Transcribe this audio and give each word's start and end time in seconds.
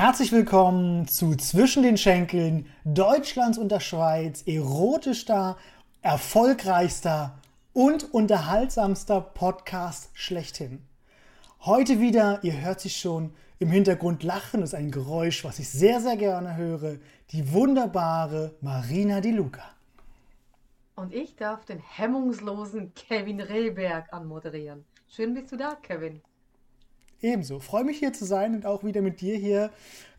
Herzlich 0.00 0.32
willkommen 0.32 1.06
zu 1.08 1.36
Zwischen 1.36 1.82
den 1.82 1.98
Schenkeln, 1.98 2.64
Deutschlands 2.86 3.58
und 3.58 3.70
der 3.70 3.80
Schweiz, 3.80 4.42
erotischster, 4.46 5.58
erfolgreichster 6.00 7.38
und 7.74 8.14
unterhaltsamster 8.14 9.20
Podcast 9.20 10.08
schlechthin. 10.14 10.82
Heute 11.66 12.00
wieder, 12.00 12.42
ihr 12.42 12.62
hört 12.62 12.80
sich 12.80 12.96
schon 12.96 13.34
im 13.58 13.68
Hintergrund 13.68 14.22
lachen, 14.22 14.62
ist 14.62 14.74
ein 14.74 14.90
Geräusch, 14.90 15.44
was 15.44 15.58
ich 15.58 15.68
sehr, 15.68 16.00
sehr 16.00 16.16
gerne 16.16 16.56
höre, 16.56 16.96
die 17.32 17.52
wunderbare 17.52 18.54
Marina 18.62 19.20
Di 19.20 19.32
Luca. 19.32 19.64
Und 20.96 21.12
ich 21.12 21.36
darf 21.36 21.66
den 21.66 21.78
hemmungslosen 21.78 22.94
Kevin 22.94 23.42
Rehberg 23.42 24.10
anmoderieren. 24.14 24.86
Schön 25.08 25.34
bist 25.34 25.52
du 25.52 25.58
da, 25.58 25.74
Kevin. 25.74 26.22
Ebenso. 27.22 27.60
Freue 27.60 27.84
mich 27.84 27.98
hier 27.98 28.12
zu 28.12 28.24
sein 28.24 28.54
und 28.54 28.66
auch 28.66 28.82
wieder 28.82 29.02
mit 29.02 29.20
dir 29.20 29.36
hier, 29.36 29.70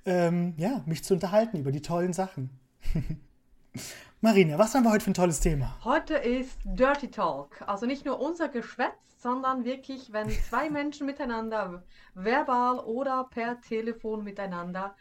ähm, 0.06 0.54
ja, 0.58 0.84
mich 0.86 1.04
zu 1.04 1.14
unterhalten 1.14 1.58
über 1.58 1.72
die 1.72 1.82
tollen 1.82 2.14
Sachen. 2.14 2.50
Marina, 4.22 4.60
was 4.60 4.76
haben 4.76 4.84
wir 4.84 4.92
heute 4.92 5.06
für 5.06 5.12
ein 5.12 5.16
tolles 5.16 5.40
Thema? 5.40 5.76
Heute 5.84 6.14
ist 6.14 6.60
Dirty 6.64 7.10
Talk. 7.10 7.64
Also 7.68 7.88
nicht 7.88 8.06
nur 8.06 8.20
unser 8.20 8.50
Geschwätz, 8.50 8.94
sondern 9.18 9.66
wirklich, 9.66 10.14
wenn 10.14 10.30
zwei 10.30 10.70
Menschen 10.72 11.08
miteinander 11.08 11.84
verbal 12.14 12.80
oder 12.80 13.24
per 13.24 13.60
Telefon 13.62 14.24
miteinander 14.24 14.96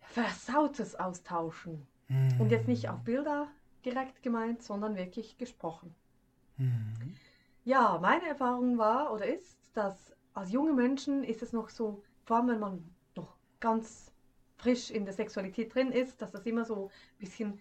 Versautes 0.00 0.94
austauschen. 0.94 1.86
Mm. 2.08 2.40
Und 2.40 2.50
jetzt 2.50 2.68
nicht 2.68 2.88
auf 2.88 3.00
Bilder 3.02 3.48
direkt 3.84 4.22
gemeint, 4.22 4.62
sondern 4.62 4.96
wirklich 4.96 5.38
gesprochen. 5.38 5.94
Mm. 6.58 7.14
Ja, 7.64 7.98
meine 8.00 8.26
Erfahrung 8.28 8.78
war 8.78 9.12
oder 9.12 9.26
ist, 9.26 9.58
dass 9.74 10.14
als 10.34 10.52
junge 10.52 10.72
Menschen 10.72 11.24
ist 11.24 11.42
es 11.42 11.52
noch 11.52 11.68
so, 11.68 12.02
vor 12.24 12.36
allem 12.36 12.48
wenn 12.48 12.60
man 12.60 12.94
noch 13.16 13.36
ganz 13.58 14.12
frisch 14.56 14.90
in 14.90 15.04
der 15.04 15.14
Sexualität 15.14 15.74
drin 15.74 15.90
ist, 15.90 16.20
dass 16.22 16.32
das 16.32 16.46
immer 16.46 16.64
so 16.64 16.86
ein 16.86 17.18
bisschen 17.18 17.60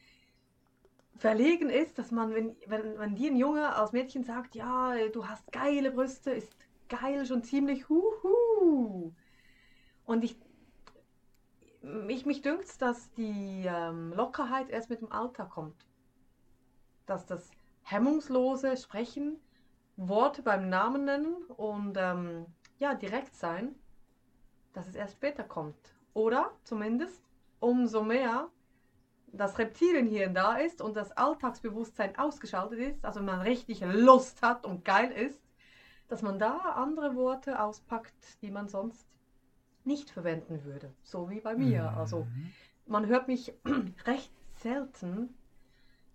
verlegen 1.18 1.70
ist, 1.70 1.98
dass 1.98 2.12
man, 2.12 2.34
wenn, 2.34 2.56
wenn, 2.68 2.98
wenn 2.98 3.16
dir 3.16 3.32
ein 3.32 3.38
Junge 3.38 3.76
als 3.76 3.92
Mädchen 3.92 4.24
sagt, 4.24 4.56
ja, 4.56 4.96
du 5.10 5.28
hast 5.28 5.52
geile 5.52 5.92
Brüste, 5.92 6.32
ist 6.32 6.56
geil 6.88 7.26
schon 7.26 7.44
ziemlich 7.44 7.90
huhu. 7.90 9.14
Und 10.06 10.24
ich, 10.24 10.38
mich, 11.82 12.26
mich 12.26 12.42
dünkt 12.42 12.82
dass 12.82 13.12
die 13.14 13.66
ähm, 13.68 14.14
Lockerheit 14.14 14.70
erst 14.70 14.90
mit 14.90 15.02
dem 15.02 15.12
Alter 15.12 15.46
kommt. 15.46 15.86
Dass 17.06 17.26
das 17.26 17.52
hemmungslose 17.84 18.78
Sprechen, 18.78 19.40
Worte 19.98 20.42
beim 20.42 20.70
Namen 20.70 21.06
nennen 21.06 21.36
und 21.58 21.98
ähm, 21.98 22.46
ja, 22.80 22.96
direkt 22.96 23.36
sein, 23.36 23.76
dass 24.74 24.88
es 24.88 24.96
erst 24.96 25.14
später 25.14 25.44
kommt. 25.44 25.94
Oder 26.14 26.52
zumindest 26.64 27.24
umso 27.60 28.04
mehr 28.04 28.50
das 29.28 29.60
Reptilienhirn 29.60 30.34
da 30.34 30.56
ist 30.56 30.82
und 30.82 30.96
das 30.96 31.12
Alltagsbewusstsein 31.12 32.18
ausgeschaltet 32.18 32.80
ist, 32.80 33.06
also 33.06 33.22
man 33.22 33.42
richtig 33.42 33.82
Lust 33.82 34.42
hat 34.42 34.66
und 34.66 34.84
geil 34.86 35.12
ist, 35.12 35.44
dass 36.08 36.24
man 36.24 36.40
da 36.40 36.58
andere 36.58 37.16
Worte 37.16 37.62
auspackt, 37.62 38.42
die 38.42 38.50
man 38.50 38.68
sonst 38.68 39.08
nicht 39.84 40.10
verwenden 40.10 40.64
würde. 40.64 40.92
So 41.04 41.30
wie 41.30 41.42
bei 41.42 41.56
mir. 41.56 41.84
Mhm. 41.92 41.98
Also 41.98 42.28
man 42.88 43.06
hört 43.06 43.28
mich 43.28 43.54
recht 44.06 44.34
selten 44.56 45.36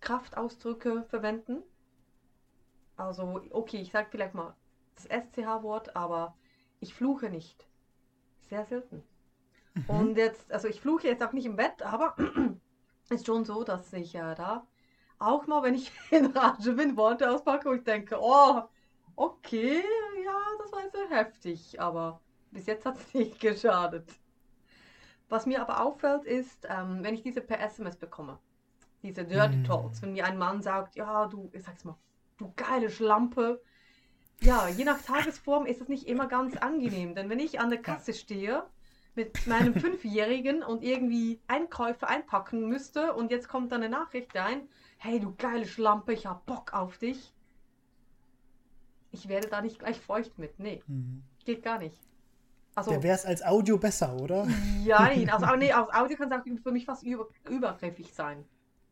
Kraftausdrücke 0.01 1.05
verwenden. 1.05 1.63
Also 2.97 3.41
okay, 3.51 3.79
ich 3.79 3.93
sage 3.93 4.09
vielleicht 4.11 4.35
mal 4.35 4.55
das 4.97 5.05
SCH-Wort, 5.05 5.95
aber 5.97 6.35
ich 6.85 6.95
fluche 6.95 7.31
nicht. 7.31 7.67
Sehr 8.49 8.65
selten. 8.65 9.03
Mhm. 9.75 9.85
Und 9.89 10.17
jetzt, 10.17 10.53
also 10.53 10.69
ich 10.69 10.81
fluche 10.81 11.09
jetzt 11.09 11.23
auch 11.23 11.33
nicht 11.33 11.47
im 11.47 11.57
Bett, 11.57 11.83
aber 11.83 12.15
ist 13.11 13.27
schon 13.27 13.45
so, 13.45 13.65
dass 13.65 13.93
ich 13.93 14.15
äh, 14.15 14.35
da 14.35 14.67
auch 15.19 15.47
mal, 15.47 15.63
wenn 15.63 15.75
ich 15.75 15.91
in 16.11 16.27
Rage 16.27 16.73
bin, 16.73 16.97
Worte 16.97 17.31
auspacke 17.31 17.69
und 17.69 17.79
ich 17.79 17.85
denke, 17.85 18.17
oh, 18.21 18.63
okay, 19.17 19.83
ja, 20.25 20.39
das 20.59 20.73
war 20.73 20.91
sehr 20.91 21.09
heftig, 21.11 21.81
aber 21.81 22.21
bis 22.51 22.67
jetzt 22.67 22.87
hat 22.87 22.97
es 22.97 23.15
nicht 23.15 23.41
geschadet. 23.41 24.09
Was 25.29 25.47
mir 25.47 25.63
aber 25.63 25.83
auffällt, 25.83 26.25
ist, 26.25 26.67
ähm, 26.69 27.03
wenn 27.03 27.15
ich 27.15 27.23
diese 27.23 27.41
per 27.41 27.61
SMS 27.61 27.97
bekomme, 27.97 28.39
diese 29.03 29.25
Dirty 29.25 29.57
mm. 29.57 29.65
Talks, 29.65 30.03
wenn 30.03 30.13
mir 30.13 30.27
ein 30.27 30.39
Mann 30.39 30.63
sagt, 30.63 30.97
ja, 30.97 31.27
du, 31.27 31.51
ich 31.53 31.63
sag's 31.63 31.85
mal, 31.85 31.97
du 32.37 32.53
geile 32.57 32.91
Schlampe, 32.91 33.63
ja, 34.45 34.69
je 34.69 34.85
nach 34.85 35.01
Tagesform 35.01 35.67
ist 35.67 35.81
es 35.81 35.89
nicht 35.89 36.07
immer 36.07 36.27
ganz 36.27 36.57
angenehm. 36.57 37.15
Denn 37.15 37.31
wenn 37.31 37.39
ich 37.39 37.61
an 37.61 37.71
der 37.71 37.81
Kasse 37.81 38.13
stehe 38.13 38.65
mit 39.15 39.47
meinem 39.47 39.75
Fünfjährigen 39.75 40.63
und 40.63 40.83
irgendwie 40.83 41.41
Einkäufe 41.47 42.09
einpacken 42.09 42.69
müsste 42.69 43.15
und 43.15 43.31
jetzt 43.31 43.49
kommt 43.49 43.73
dann 43.73 43.83
eine 43.83 43.91
Nachricht 43.91 44.37
ein, 44.37 44.69
hey 44.99 45.19
du 45.21 45.35
geile 45.37 45.67
Schlampe, 45.67 46.13
ich 46.13 46.27
hab 46.27 46.47
Bock 46.47 46.73
auf 46.75 46.99
dich. 46.99 47.33
Ich 49.13 49.29
werde 49.29 49.49
da 49.49 49.63
nicht 49.63 49.79
gleich 49.79 50.01
feucht 50.01 50.39
mit. 50.39 50.59
Nee, 50.59 50.83
mhm. 50.87 51.23
geht 51.45 51.63
gar 51.63 51.79
nicht. 51.79 52.01
Also, 52.75 52.91
Der 52.91 53.03
wäre 53.05 53.15
es 53.15 53.25
als 53.25 53.45
Audio 53.45 53.79
besser, 53.79 54.17
oder? 54.17 54.49
Ja, 54.85 54.99
nein, 55.03 55.31
also, 55.31 55.55
nee, 55.55 55.71
als 55.71 55.95
Audio 55.95 56.17
kann 56.17 56.33
es 56.33 56.39
auch 56.39 56.63
für 56.63 56.73
mich 56.73 56.85
fast 56.85 57.05
über, 57.05 57.29
übergriffig 57.49 58.13
sein. 58.13 58.45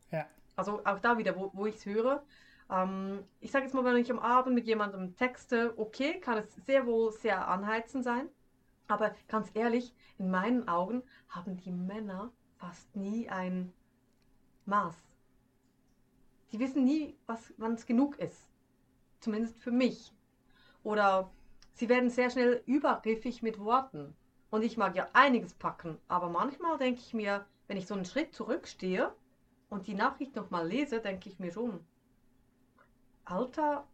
Ja. 0.09 0.25
Also 0.55 0.81
auch 0.85 0.99
da 0.99 1.17
wieder, 1.17 1.35
wo, 1.35 1.51
wo 1.53 1.65
ich 1.65 1.75
es 1.75 1.85
höre, 1.85 2.23
ähm, 2.73 3.23
ich 3.39 3.51
sage 3.51 3.65
jetzt 3.65 3.73
mal, 3.73 3.85
wenn 3.85 3.95
ich 3.97 4.11
am 4.11 4.19
Abend 4.19 4.55
mit 4.55 4.65
jemandem 4.65 5.15
texte, 5.15 5.73
okay, 5.77 6.19
kann 6.19 6.39
es 6.39 6.55
sehr 6.65 6.85
wohl 6.87 7.11
sehr 7.11 7.47
anheizend 7.47 8.03
sein. 8.03 8.29
Aber 8.87 9.15
ganz 9.27 9.49
ehrlich, 9.53 9.93
in 10.17 10.31
meinen 10.31 10.67
Augen 10.67 11.03
haben 11.29 11.57
die 11.57 11.71
Männer 11.71 12.31
fast 12.57 12.95
nie 12.95 13.29
ein 13.29 13.71
Maß. 14.65 14.95
Die 16.51 16.59
wissen 16.59 16.83
nie, 16.83 17.15
wann 17.57 17.73
es 17.73 17.85
genug 17.85 18.19
ist. 18.19 18.51
Zumindest 19.19 19.59
für 19.61 19.71
mich. 19.71 20.13
Oder 20.83 21.31
sie 21.73 21.89
werden 21.89 22.09
sehr 22.09 22.29
schnell 22.29 22.61
übergriffig 22.65 23.41
mit 23.41 23.59
Worten. 23.59 24.15
Und 24.49 24.63
ich 24.63 24.77
mag 24.77 24.95
ja 24.95 25.07
einiges 25.13 25.53
packen, 25.53 25.97
aber 26.07 26.29
manchmal 26.29 26.77
denke 26.77 26.99
ich 26.99 27.13
mir, 27.13 27.45
wenn 27.67 27.77
ich 27.77 27.87
so 27.87 27.95
einen 27.95 28.05
Schritt 28.05 28.35
zurückstehe 28.35 29.11
und 29.69 29.87
die 29.87 29.95
Nachricht 29.95 30.35
nochmal 30.35 30.67
lese, 30.67 30.99
denke 30.99 31.29
ich 31.29 31.39
mir 31.39 31.51
schon, 31.51 31.83
Alter, 33.25 33.85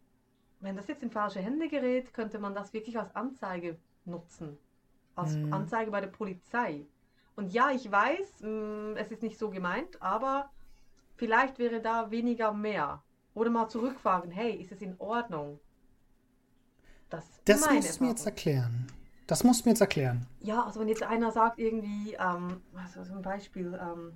wenn 0.60 0.76
das 0.76 0.88
jetzt 0.88 1.02
in 1.02 1.10
falsche 1.10 1.40
Hände 1.40 1.68
gerät, 1.68 2.12
könnte 2.12 2.38
man 2.38 2.54
das 2.54 2.72
wirklich 2.72 2.98
als 2.98 3.14
Anzeige 3.14 3.78
nutzen. 4.04 4.58
Als 5.14 5.34
mhm. 5.34 5.52
Anzeige 5.52 5.90
bei 5.90 6.00
der 6.00 6.08
Polizei. 6.08 6.86
Und 7.36 7.52
ja, 7.52 7.70
ich 7.70 7.90
weiß, 7.90 8.42
mm, 8.42 8.96
es 8.96 9.10
ist 9.10 9.22
nicht 9.22 9.38
so 9.38 9.50
gemeint, 9.50 10.00
aber 10.02 10.50
vielleicht 11.16 11.58
wäre 11.58 11.80
da 11.80 12.10
weniger 12.10 12.52
mehr. 12.52 13.02
Oder 13.34 13.50
mal 13.50 13.68
zurückfragen, 13.68 14.30
hey, 14.30 14.54
ist 14.54 14.72
es 14.72 14.82
in 14.82 14.94
Ordnung? 14.98 15.60
Das, 17.08 17.24
das 17.44 17.70
musst 17.70 18.00
du 18.00 18.04
mir 18.04 18.10
jetzt 18.10 18.26
erklären. 18.26 18.86
Das 19.26 19.44
musst 19.44 19.60
du 19.60 19.68
mir 19.68 19.72
jetzt 19.72 19.80
erklären. 19.80 20.26
Ja, 20.40 20.64
also 20.64 20.80
wenn 20.80 20.88
jetzt 20.88 21.02
einer 21.02 21.30
sagt 21.30 21.58
irgendwie, 21.58 22.14
ähm, 22.14 22.60
was 22.72 22.96
ist 22.96 23.10
ein 23.10 23.22
Beispiel, 23.22 23.78
ähm, 23.80 24.12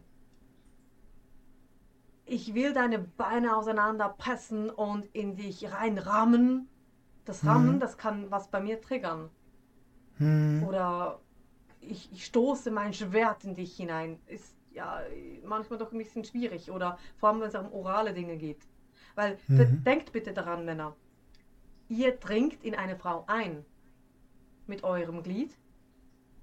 ich 2.27 2.55
will 2.55 2.73
deine 2.73 2.99
Beine 2.99 3.57
auseinanderpressen 3.57 4.71
und 4.71 5.07
in 5.15 5.37
dich 5.37 5.71
reinrammen. 5.71 6.69
Das 7.25 7.45
Rammen, 7.45 7.77
mhm. 7.77 7.81
das 7.81 7.97
kann 7.97 8.31
was 8.31 8.49
bei 8.51 8.61
mir 8.61 8.81
triggern. 8.81 9.31
Mhm. 10.19 10.65
Oder 10.67 11.21
ich, 11.81 12.11
ich 12.13 12.27
stoße 12.27 12.71
mein 12.71 12.93
Schwert 12.93 13.45
in 13.45 13.55
dich 13.55 13.77
hinein. 13.77 14.19
Ist 14.27 14.57
ja 14.73 15.01
manchmal 15.45 15.79
doch 15.79 15.93
ein 15.93 15.99
bisschen 15.99 16.25
schwierig. 16.25 16.71
Oder 16.71 16.99
vor 17.17 17.31
allem, 17.31 17.41
wenn 17.41 17.49
es 17.49 17.55
um 17.55 17.73
orale 17.73 18.13
Dinge 18.13 18.37
geht. 18.37 18.67
Weil 19.15 19.39
mhm. 19.49 19.83
denkt 19.85 20.13
bitte 20.13 20.33
daran, 20.33 20.65
Männer. 20.65 20.97
Ihr 21.89 22.13
dringt 22.17 22.63
in 22.65 22.75
eine 22.75 22.97
Frau 22.97 23.25
ein. 23.27 23.65
Mit 24.67 24.83
eurem 24.83 25.23
Glied 25.23 25.55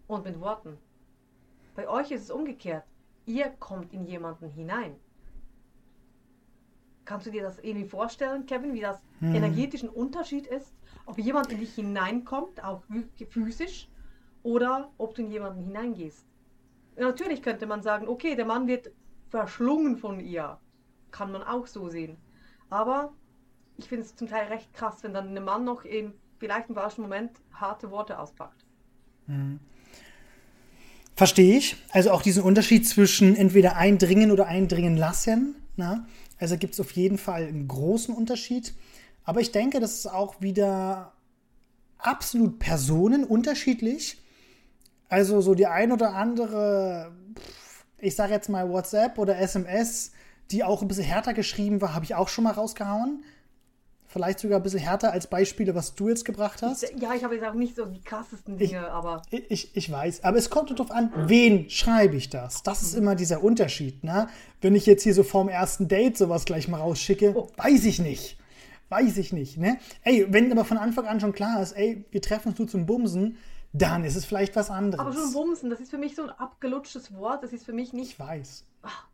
und 0.07 0.25
mit 0.25 0.39
Worten. 0.39 0.77
Bei 1.75 1.87
euch 1.87 2.11
ist 2.11 2.23
es 2.23 2.31
umgekehrt. 2.31 2.85
Ihr 3.25 3.49
kommt 3.49 3.93
in 3.93 4.05
jemanden 4.05 4.49
hinein. 4.49 4.95
Kannst 7.11 7.27
du 7.27 7.31
dir 7.31 7.43
das 7.43 7.59
irgendwie 7.59 7.89
vorstellen, 7.89 8.45
Kevin, 8.45 8.73
wie 8.73 8.79
das 8.79 9.03
hm. 9.19 9.35
energetischen 9.35 9.89
Unterschied 9.89 10.47
ist? 10.47 10.73
Ob 11.05 11.19
jemand 11.19 11.51
in 11.51 11.59
dich 11.59 11.75
hineinkommt, 11.75 12.63
auch 12.63 12.83
physisch, 13.27 13.89
oder 14.43 14.93
ob 14.97 15.13
du 15.15 15.23
in 15.23 15.29
jemanden 15.29 15.61
hineingehst? 15.61 16.25
Natürlich 16.95 17.41
könnte 17.41 17.65
man 17.65 17.83
sagen, 17.83 18.07
okay, 18.07 18.37
der 18.37 18.45
Mann 18.45 18.65
wird 18.65 18.91
verschlungen 19.27 19.97
von 19.97 20.21
ihr. 20.21 20.57
Kann 21.11 21.33
man 21.33 21.43
auch 21.43 21.67
so 21.67 21.89
sehen. 21.89 22.15
Aber 22.69 23.11
ich 23.75 23.89
finde 23.89 24.05
es 24.05 24.15
zum 24.15 24.29
Teil 24.29 24.47
recht 24.47 24.73
krass, 24.73 25.03
wenn 25.03 25.13
dann 25.13 25.35
ein 25.35 25.43
Mann 25.43 25.65
noch 25.65 25.83
in 25.83 26.13
vielleicht 26.39 26.69
im 26.69 26.75
falschen 26.75 27.01
Moment 27.01 27.31
harte 27.53 27.91
Worte 27.91 28.17
auspackt. 28.19 28.63
Hm. 29.27 29.59
Verstehe 31.17 31.57
ich. 31.57 31.75
Also 31.91 32.11
auch 32.11 32.21
diesen 32.21 32.43
Unterschied 32.43 32.87
zwischen 32.87 33.35
entweder 33.35 33.75
eindringen 33.75 34.31
oder 34.31 34.47
eindringen 34.47 34.95
lassen. 34.95 35.55
Na? 35.75 36.05
Also 36.41 36.57
gibt 36.57 36.73
es 36.73 36.79
auf 36.79 36.91
jeden 36.93 37.19
Fall 37.19 37.45
einen 37.45 37.67
großen 37.67 38.15
Unterschied. 38.15 38.73
Aber 39.23 39.41
ich 39.41 39.51
denke, 39.51 39.79
das 39.79 39.93
ist 39.93 40.07
auch 40.07 40.41
wieder 40.41 41.13
absolut 41.99 42.57
personenunterschiedlich. 42.57 44.17
Also 45.07 45.39
so 45.41 45.53
die 45.53 45.67
ein 45.67 45.91
oder 45.91 46.15
andere, 46.15 47.11
ich 47.99 48.15
sage 48.15 48.33
jetzt 48.33 48.49
mal 48.49 48.71
WhatsApp 48.71 49.19
oder 49.19 49.37
SMS, 49.37 50.13
die 50.49 50.63
auch 50.63 50.81
ein 50.81 50.87
bisschen 50.87 51.03
härter 51.03 51.35
geschrieben 51.35 51.79
war, 51.79 51.93
habe 51.93 52.05
ich 52.05 52.15
auch 52.15 52.27
schon 52.27 52.45
mal 52.45 52.53
rausgehauen. 52.53 53.23
Vielleicht 54.11 54.39
sogar 54.39 54.59
ein 54.59 54.63
bisschen 54.63 54.81
härter 54.81 55.13
als 55.13 55.27
Beispiele, 55.27 55.73
was 55.73 55.95
du 55.95 56.09
jetzt 56.09 56.25
gebracht 56.25 56.61
hast. 56.61 56.81
Ja, 56.99 57.13
ich 57.13 57.23
habe 57.23 57.35
jetzt 57.35 57.45
auch 57.45 57.53
nicht 57.53 57.77
so 57.77 57.85
die 57.85 58.01
krassesten 58.01 58.57
Dinge, 58.57 58.71
ich, 58.71 58.91
aber. 58.91 59.21
Ich, 59.29 59.73
ich 59.73 59.89
weiß, 59.89 60.25
aber 60.25 60.37
es 60.37 60.49
kommt 60.49 60.69
darauf 60.69 60.91
an, 60.91 61.13
wen 61.15 61.69
schreibe 61.69 62.17
ich 62.17 62.29
das? 62.29 62.61
Das 62.61 62.81
ist 62.81 62.93
immer 62.93 63.15
dieser 63.15 63.41
Unterschied. 63.41 64.03
Ne? 64.03 64.27
Wenn 64.59 64.75
ich 64.75 64.85
jetzt 64.85 65.03
hier 65.03 65.13
so 65.13 65.23
vorm 65.23 65.47
ersten 65.47 65.87
Date 65.87 66.17
sowas 66.17 66.43
gleich 66.43 66.67
mal 66.67 66.79
rausschicke, 66.79 67.33
oh. 67.33 67.47
weiß 67.55 67.85
ich 67.85 67.99
nicht. 67.99 68.37
Weiß 68.89 69.17
ich 69.17 69.31
nicht. 69.31 69.57
Ne? 69.57 69.79
Ey, 70.03 70.27
wenn 70.29 70.51
aber 70.51 70.65
von 70.65 70.77
Anfang 70.77 71.05
an 71.05 71.21
schon 71.21 71.31
klar 71.31 71.61
ist, 71.61 71.71
ey, 71.71 72.03
wir 72.11 72.21
treffen 72.21 72.49
uns 72.49 72.59
nur 72.59 72.67
zum 72.67 72.85
Bumsen, 72.85 73.37
dann 73.71 74.03
ist 74.03 74.17
es 74.17 74.25
vielleicht 74.25 74.57
was 74.57 74.69
anderes. 74.69 74.99
Aber 74.99 75.13
schon 75.13 75.31
Bumsen, 75.31 75.69
das 75.69 75.79
ist 75.79 75.89
für 75.89 75.97
mich 75.97 76.15
so 76.15 76.23
ein 76.23 76.31
abgelutschtes 76.31 77.15
Wort. 77.15 77.43
Das 77.43 77.53
ist 77.53 77.63
für 77.63 77.71
mich 77.71 77.93
nicht. 77.93 78.11
Ich 78.11 78.19
weiß. 78.19 78.65
Ach, 78.81 79.07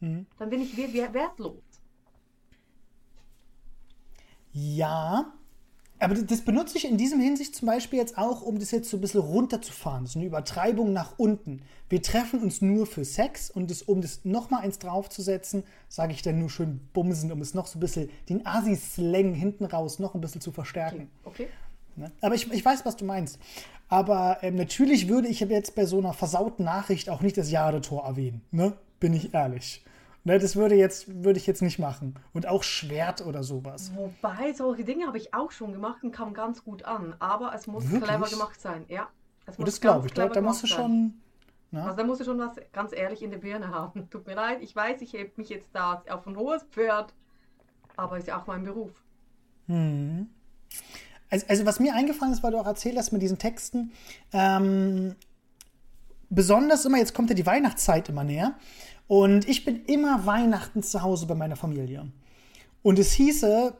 hm. 0.00 0.26
Dann 0.36 0.50
bin 0.50 0.60
ich 0.60 0.76
wertlos. 0.76 1.62
Ja, 4.52 5.32
aber 6.02 6.16
das 6.16 6.40
benutze 6.40 6.78
ich 6.78 6.84
in 6.84 6.96
diesem 6.96 7.20
Hinsicht 7.20 7.54
zum 7.54 7.66
Beispiel 7.66 8.00
jetzt 8.00 8.18
auch, 8.18 8.42
um 8.42 8.58
das 8.58 8.72
jetzt 8.72 8.90
so 8.90 8.96
ein 8.96 9.00
bisschen 9.00 9.20
runterzufahren. 9.20 10.02
Das 10.02 10.10
ist 10.10 10.16
eine 10.16 10.26
Übertreibung 10.26 10.92
nach 10.92 11.16
unten. 11.16 11.62
Wir 11.88 12.02
treffen 12.02 12.42
uns 12.42 12.60
nur 12.60 12.86
für 12.86 13.04
Sex 13.04 13.50
und 13.50 13.70
das, 13.70 13.82
um 13.82 14.00
das 14.00 14.24
nochmal 14.24 14.62
eins 14.62 14.80
draufzusetzen, 14.80 15.62
sage 15.88 16.12
ich 16.12 16.22
dann 16.22 16.40
nur 16.40 16.50
schön 16.50 16.80
bumsen, 16.92 17.30
um 17.30 17.40
es 17.40 17.54
noch 17.54 17.68
so 17.68 17.78
ein 17.78 17.80
bisschen, 17.80 18.10
den 18.28 18.44
Asi-Slang 18.44 19.32
hinten 19.32 19.64
raus 19.64 20.00
noch 20.00 20.16
ein 20.16 20.20
bisschen 20.20 20.40
zu 20.40 20.50
verstärken. 20.50 21.08
Okay. 21.22 21.44
okay. 21.44 21.48
Ne? 21.94 22.10
Aber 22.20 22.34
ich, 22.34 22.50
ich 22.50 22.64
weiß, 22.64 22.84
was 22.84 22.96
du 22.96 23.04
meinst. 23.04 23.38
Aber 23.88 24.38
ähm, 24.42 24.56
natürlich 24.56 25.08
würde 25.08 25.28
ich 25.28 25.38
jetzt 25.38 25.76
bei 25.76 25.86
so 25.86 25.98
einer 25.98 26.14
versauten 26.14 26.64
Nachricht 26.64 27.10
auch 27.10 27.20
nicht 27.20 27.36
das 27.36 27.48
Jadetor 27.48 28.04
erwähnen. 28.06 28.42
Ne? 28.50 28.72
Bin 28.98 29.14
ich 29.14 29.34
ehrlich. 29.34 29.84
Ne, 30.24 30.38
das 30.38 30.54
würde, 30.54 30.76
jetzt, 30.76 31.24
würde 31.24 31.38
ich 31.38 31.48
jetzt 31.48 31.62
nicht 31.62 31.80
machen. 31.80 32.14
Und 32.32 32.46
auch 32.46 32.62
Schwert 32.62 33.26
oder 33.26 33.42
sowas. 33.42 33.90
Wobei, 33.96 34.52
solche 34.52 34.84
Dinge 34.84 35.06
habe 35.06 35.18
ich 35.18 35.34
auch 35.34 35.50
schon 35.50 35.72
gemacht 35.72 36.04
und 36.04 36.12
kam 36.12 36.32
ganz 36.32 36.62
gut 36.62 36.84
an. 36.84 37.16
Aber 37.18 37.52
es 37.54 37.66
muss 37.66 37.90
Wirklich? 37.90 38.08
clever 38.08 38.28
gemacht 38.28 38.60
sein. 38.60 38.84
Ja. 38.88 39.08
Es 39.46 39.58
muss 39.58 39.66
das 39.66 39.80
glaube 39.80 40.06
ich. 40.06 40.14
Da, 40.14 40.28
da 40.28 40.40
musst 40.40 40.62
du 40.62 40.68
schon. 40.68 41.14
Na? 41.72 41.80
Ne? 41.80 41.86
Also 41.86 41.96
da 41.96 42.04
musst 42.04 42.20
du 42.20 42.24
schon 42.24 42.38
was 42.38 42.54
ganz 42.72 42.92
ehrlich 42.92 43.22
in 43.22 43.30
der 43.30 43.38
Birne 43.38 43.70
haben. 43.70 44.08
Tut 44.10 44.26
mir 44.26 44.34
leid, 44.34 44.58
ich 44.62 44.76
weiß, 44.76 45.00
ich 45.02 45.12
hebe 45.12 45.32
mich 45.36 45.48
jetzt 45.48 45.70
da 45.72 46.04
auf 46.08 46.26
ein 46.26 46.36
hohes 46.36 46.62
Pferd. 46.70 47.12
Aber 47.96 48.16
ist 48.16 48.28
ja 48.28 48.40
auch 48.40 48.46
mein 48.46 48.62
Beruf. 48.62 48.92
Hm. 49.66 50.28
Also, 51.30 51.46
also, 51.48 51.66
was 51.66 51.80
mir 51.80 51.94
eingefallen 51.94 52.32
ist, 52.32 52.42
weil 52.42 52.52
du 52.52 52.58
auch 52.58 52.66
erzählt 52.66 52.96
hast 52.96 53.12
mit 53.12 53.22
diesen 53.22 53.38
Texten, 53.38 53.92
ähm, 54.32 55.16
besonders 56.30 56.84
immer, 56.84 56.98
jetzt 56.98 57.14
kommt 57.14 57.30
ja 57.30 57.34
die 57.34 57.46
Weihnachtszeit 57.46 58.08
immer 58.08 58.24
näher. 58.24 58.54
Und 59.12 59.46
ich 59.46 59.66
bin 59.66 59.84
immer 59.84 60.24
Weihnachten 60.24 60.82
zu 60.82 61.02
Hause 61.02 61.26
bei 61.26 61.34
meiner 61.34 61.56
Familie. 61.56 62.10
Und 62.82 62.98
es 62.98 63.12
hieße, 63.12 63.74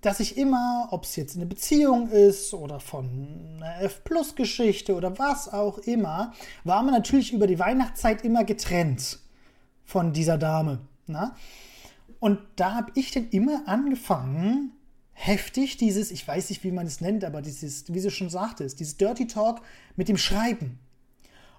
dass 0.00 0.18
ich 0.18 0.38
immer, 0.38 0.88
ob 0.92 1.04
es 1.04 1.14
jetzt 1.16 1.36
eine 1.36 1.44
Beziehung 1.44 2.08
ist 2.08 2.54
oder 2.54 2.80
von 2.80 3.58
einer 3.58 3.82
F-Plus-Geschichte 3.82 4.94
oder 4.94 5.18
was 5.18 5.52
auch 5.52 5.76
immer, 5.76 6.32
war 6.64 6.82
man 6.82 6.94
natürlich 6.94 7.34
über 7.34 7.46
die 7.46 7.58
Weihnachtszeit 7.58 8.24
immer 8.24 8.44
getrennt 8.44 9.18
von 9.84 10.14
dieser 10.14 10.38
Dame. 10.38 10.78
Na? 11.06 11.36
Und 12.18 12.38
da 12.56 12.76
habe 12.76 12.92
ich 12.94 13.10
dann 13.10 13.28
immer 13.28 13.68
angefangen, 13.68 14.72
heftig 15.12 15.76
dieses, 15.76 16.10
ich 16.10 16.26
weiß 16.26 16.48
nicht, 16.48 16.64
wie 16.64 16.72
man 16.72 16.86
es 16.86 17.02
nennt, 17.02 17.24
aber 17.24 17.42
dieses, 17.42 17.92
wie 17.92 18.00
sie 18.00 18.10
schon 18.10 18.30
sagte, 18.30 18.66
dieses 18.66 18.96
Dirty 18.96 19.26
Talk 19.26 19.60
mit 19.96 20.08
dem 20.08 20.16
Schreiben 20.16 20.78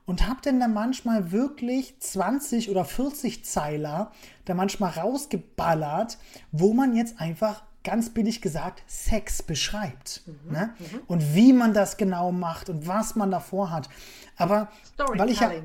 und 0.05 0.27
habe 0.27 0.39
dann 0.43 0.59
da 0.59 0.67
manchmal 0.67 1.31
wirklich 1.31 1.99
20 1.99 2.69
oder 2.69 2.85
40 2.85 3.45
Zeiler 3.45 4.11
da 4.45 4.53
manchmal 4.53 4.91
rausgeballert, 4.91 6.17
wo 6.51 6.73
man 6.73 6.95
jetzt 6.95 7.19
einfach 7.19 7.63
ganz 7.83 8.09
billig 8.09 8.41
gesagt 8.41 8.83
Sex 8.87 9.43
beschreibt. 9.43 10.23
Mhm, 10.25 10.51
ne? 10.51 10.73
Mhm. 10.79 10.99
Und 11.07 11.35
wie 11.35 11.53
man 11.53 11.73
das 11.73 11.97
genau 11.97 12.31
macht 12.31 12.69
und 12.69 12.87
was 12.87 13.15
man 13.15 13.31
davor 13.31 13.71
hat. 13.71 13.89
Aber 14.37 14.69
weil 15.15 15.29
ich 15.29 15.39
ja. 15.39 15.51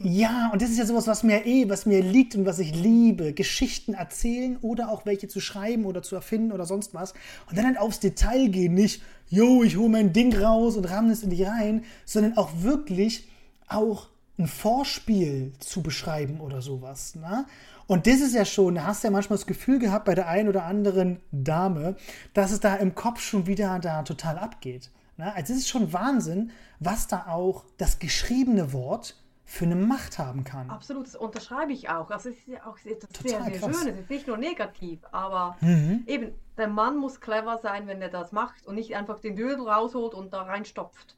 Ja, 0.00 0.50
und 0.52 0.60
das 0.60 0.70
ist 0.70 0.78
ja 0.78 0.86
sowas, 0.86 1.06
was 1.06 1.22
mir 1.22 1.46
eh, 1.46 1.68
was 1.68 1.86
mir 1.86 2.02
liegt 2.02 2.34
und 2.34 2.44
was 2.44 2.58
ich 2.58 2.74
liebe. 2.74 3.32
Geschichten 3.32 3.94
erzählen 3.94 4.56
oder 4.56 4.90
auch 4.90 5.06
welche 5.06 5.28
zu 5.28 5.40
schreiben 5.40 5.84
oder 5.84 6.02
zu 6.02 6.16
erfinden 6.16 6.50
oder 6.50 6.66
sonst 6.66 6.94
was. 6.94 7.14
Und 7.48 7.56
dann 7.56 7.64
halt 7.64 7.78
aufs 7.78 8.00
Detail 8.00 8.48
gehen, 8.48 8.74
nicht, 8.74 9.02
yo, 9.28 9.62
ich 9.62 9.76
hole 9.76 9.88
mein 9.88 10.12
Ding 10.12 10.36
raus 10.36 10.76
und 10.76 10.84
ramme 10.86 11.12
es 11.12 11.22
in 11.22 11.30
dich 11.30 11.46
rein, 11.46 11.84
sondern 12.04 12.36
auch 12.36 12.50
wirklich 12.62 13.28
auch 13.68 14.08
ein 14.38 14.46
Vorspiel 14.46 15.52
zu 15.58 15.82
beschreiben 15.82 16.40
oder 16.40 16.62
sowas. 16.62 17.14
Ne? 17.16 17.46
Und 17.86 18.06
das 18.06 18.20
ist 18.20 18.34
ja 18.34 18.44
schon, 18.44 18.76
da 18.76 18.84
hast 18.84 19.02
du 19.02 19.08
ja 19.08 19.12
manchmal 19.12 19.38
das 19.38 19.46
Gefühl 19.46 19.78
gehabt 19.78 20.04
bei 20.04 20.14
der 20.14 20.28
einen 20.28 20.48
oder 20.48 20.64
anderen 20.64 21.20
Dame, 21.32 21.96
dass 22.34 22.52
es 22.52 22.60
da 22.60 22.76
im 22.76 22.94
Kopf 22.94 23.20
schon 23.20 23.46
wieder 23.46 23.78
da 23.80 24.02
total 24.02 24.38
abgeht. 24.38 24.90
Ne? 25.16 25.34
Also 25.34 25.52
es 25.52 25.60
ist 25.60 25.68
schon 25.68 25.92
Wahnsinn, 25.92 26.52
was 26.78 27.08
da 27.08 27.26
auch 27.26 27.64
das 27.78 27.98
geschriebene 27.98 28.72
Wort 28.72 29.16
für 29.44 29.64
eine 29.64 29.76
Macht 29.76 30.18
haben 30.18 30.44
kann. 30.44 30.68
Absolut, 30.68 31.06
das 31.06 31.16
unterschreibe 31.16 31.72
ich 31.72 31.88
auch. 31.88 32.10
Also 32.10 32.28
es 32.28 32.36
ist 32.36 32.48
ja 32.48 32.66
auch 32.66 32.76
etwas 32.84 33.10
sehr, 33.22 33.42
sehr 33.42 33.58
krass. 33.58 33.78
Schönes, 33.78 33.94
es 33.94 34.00
ist 34.02 34.10
nicht 34.10 34.26
nur 34.26 34.36
negativ, 34.36 35.00
aber 35.10 35.56
mhm. 35.62 36.04
eben, 36.06 36.34
der 36.58 36.68
Mann 36.68 36.98
muss 36.98 37.20
clever 37.20 37.58
sein, 37.58 37.86
wenn 37.86 38.02
er 38.02 38.10
das 38.10 38.30
macht 38.30 38.66
und 38.66 38.74
nicht 38.74 38.94
einfach 38.94 39.18
den 39.20 39.36
Dödel 39.36 39.66
rausholt 39.66 40.12
und 40.12 40.34
da 40.34 40.42
reinstopft. 40.42 41.16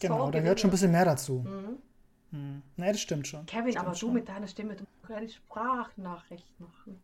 Genau, 0.00 0.26
so 0.26 0.30
da 0.32 0.40
gehört 0.40 0.60
schon 0.60 0.68
ein 0.68 0.72
bisschen 0.72 0.90
mehr 0.90 1.04
dazu. 1.04 1.44
Mhm. 1.46 1.78
Hm. 2.30 2.62
Ne, 2.76 2.92
das 2.92 3.00
stimmt 3.00 3.26
schon. 3.26 3.46
Kevin, 3.46 3.72
stimmt 3.72 3.86
aber 3.86 3.94
schon. 3.94 4.10
du 4.10 4.14
mit 4.14 4.28
deiner 4.28 4.46
Stimme, 4.46 4.74
du 4.74 4.84
musst 4.84 5.12
eine 5.12 5.28
Sprachnachricht 5.28 6.60
machen. 6.60 7.00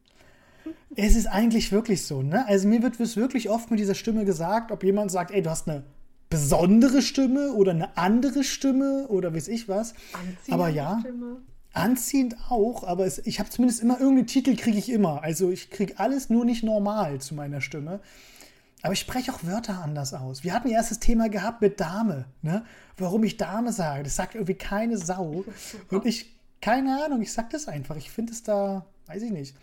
Es 0.96 1.14
ist 1.14 1.26
eigentlich 1.26 1.72
wirklich 1.72 2.06
so, 2.06 2.22
ne? 2.22 2.46
Also 2.48 2.66
mir 2.68 2.82
wird 2.82 2.98
es 2.98 3.18
wirklich 3.18 3.50
oft 3.50 3.70
mit 3.70 3.78
dieser 3.78 3.94
Stimme 3.94 4.24
gesagt, 4.24 4.72
ob 4.72 4.82
jemand 4.82 5.10
sagt, 5.10 5.30
ey, 5.30 5.42
du 5.42 5.50
hast 5.50 5.68
eine 5.68 5.84
besondere 6.30 7.02
Stimme 7.02 7.52
oder 7.52 7.72
eine 7.72 7.96
andere 7.98 8.44
Stimme 8.44 9.06
oder 9.08 9.34
weiß 9.34 9.48
ich 9.48 9.68
was. 9.68 9.94
Anziehende 10.12 10.52
aber 10.52 10.68
ja, 10.68 10.98
Stimme. 11.00 11.36
anziehend 11.74 12.36
auch, 12.48 12.82
aber 12.84 13.04
es, 13.04 13.18
ich 13.26 13.40
habe 13.40 13.50
zumindest 13.50 13.82
immer 13.82 14.00
irgendeinen 14.00 14.26
Titel 14.26 14.56
kriege 14.56 14.78
ich 14.78 14.90
immer. 14.90 15.22
Also 15.22 15.50
ich 15.50 15.70
kriege 15.70 15.98
alles 15.98 16.30
nur 16.30 16.44
nicht 16.44 16.64
normal 16.64 17.20
zu 17.20 17.34
meiner 17.34 17.60
Stimme. 17.60 18.00
Aber 18.84 18.92
ich 18.92 19.00
spreche 19.00 19.32
auch 19.32 19.42
Wörter 19.44 19.80
anders 19.82 20.12
aus. 20.12 20.44
Wir 20.44 20.52
hatten 20.52 20.68
ja 20.68 20.76
erst 20.76 20.90
das 20.90 20.98
Thema 21.00 21.30
gehabt 21.30 21.62
mit 21.62 21.80
Dame. 21.80 22.26
Ne? 22.42 22.66
Warum 22.98 23.24
ich 23.24 23.38
Dame 23.38 23.72
sage, 23.72 24.02
das 24.02 24.14
sagt 24.14 24.34
irgendwie 24.34 24.56
keine 24.56 24.98
Sau. 24.98 25.42
Und 25.90 26.04
ich, 26.04 26.38
keine 26.60 27.02
Ahnung, 27.02 27.22
ich 27.22 27.32
sag 27.32 27.48
das 27.48 27.66
einfach. 27.66 27.96
Ich 27.96 28.10
finde 28.10 28.34
es 28.34 28.42
da, 28.42 28.84
weiß 29.06 29.22
ich 29.22 29.30
nicht. 29.30 29.56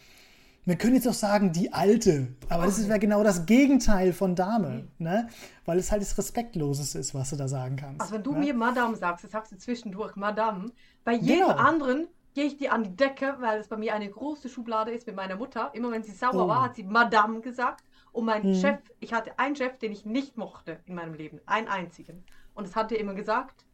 Wir 0.66 0.76
können 0.76 0.96
jetzt 0.96 1.08
auch 1.08 1.14
sagen, 1.14 1.52
die 1.52 1.72
Alte. 1.72 2.30
Aber 2.50 2.66
das 2.66 2.80
ist 2.80 2.90
ja 2.90 2.98
genau 2.98 3.24
das 3.24 3.46
Gegenteil 3.46 4.12
von 4.12 4.36
Dame. 4.36 4.88
Ne? 4.98 5.30
Weil 5.66 5.78
es 5.78 5.92
halt 5.92 6.02
das 6.02 6.18
Respektloses 6.18 6.96
ist, 6.96 7.14
was 7.14 7.30
du 7.30 7.36
da 7.36 7.48
sagen 7.48 7.76
kannst. 7.76 8.02
Also 8.02 8.16
wenn 8.16 8.24
du 8.24 8.34
ne? 8.34 8.40
mir 8.40 8.54
Madame 8.56 8.96
sagst, 8.96 9.24
das 9.24 9.32
sagst 9.32 9.52
du 9.52 9.58
zwischendurch 9.60 10.16
Madame. 10.16 10.72
Bei 11.04 11.14
jedem 11.14 11.48
genau. 11.48 11.60
anderen 11.60 12.08
gehe 12.34 12.46
ich 12.46 12.58
dir 12.58 12.74
an 12.74 12.86
die 12.86 12.96
Decke, 12.96 13.36
weil 13.40 13.60
es 13.60 13.68
bei 13.68 13.78
mir 13.78 13.94
eine 13.94 14.10
große 14.10 14.50
Schublade 14.50 14.90
ist 14.90 15.06
mit 15.06 15.16
meiner 15.16 15.36
Mutter. 15.36 15.70
Immer 15.76 15.92
wenn 15.92 16.02
sie 16.02 16.12
sauer 16.12 16.46
oh. 16.46 16.48
war, 16.48 16.64
hat 16.64 16.76
sie 16.76 16.84
Madame 16.84 17.42
gesagt. 17.42 17.84
Und 18.12 18.26
mein 18.26 18.46
mhm. 18.46 18.56
Chef, 18.56 18.80
ich 19.00 19.14
hatte 19.14 19.38
einen 19.40 19.56
Chef, 19.56 19.78
den 19.78 19.92
ich 19.92 20.06
nicht 20.06 20.38
mochte 20.38 20.80
in 20.86 20.96
meinem 20.96 21.14
Leben, 21.14 21.40
einen 21.46 21.68
einzigen. 21.68 22.24
Und 22.54 22.66
es 22.66 22.76
hat 22.76 22.92
er 22.92 23.00
immer 23.00 23.14
gesagt, 23.14 23.66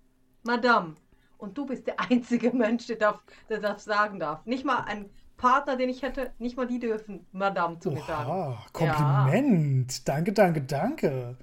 Madame, 0.43 0.95
und 1.37 1.57
du 1.57 1.65
bist 1.65 1.87
der 1.87 1.99
einzige 2.11 2.51
Mensch, 2.51 2.87
der, 2.87 2.97
darf, 2.97 3.23
der 3.49 3.59
das 3.59 3.83
sagen 3.83 4.19
darf. 4.19 4.45
Nicht 4.45 4.65
mal 4.65 4.81
ein 4.81 5.09
Partner, 5.37 5.75
den 5.75 5.89
ich 5.89 6.01
hätte, 6.01 6.31
nicht 6.39 6.57
mal 6.57 6.67
die 6.67 6.79
dürfen 6.79 7.25
Madame 7.31 7.79
zu 7.79 7.89
Oha, 7.89 7.95
mir 7.95 8.05
sagen. 8.05 8.57
Kompliment. 8.73 9.93
Ja. 9.93 10.03
Danke, 10.05 10.33
danke, 10.33 10.61
danke. 10.61 11.37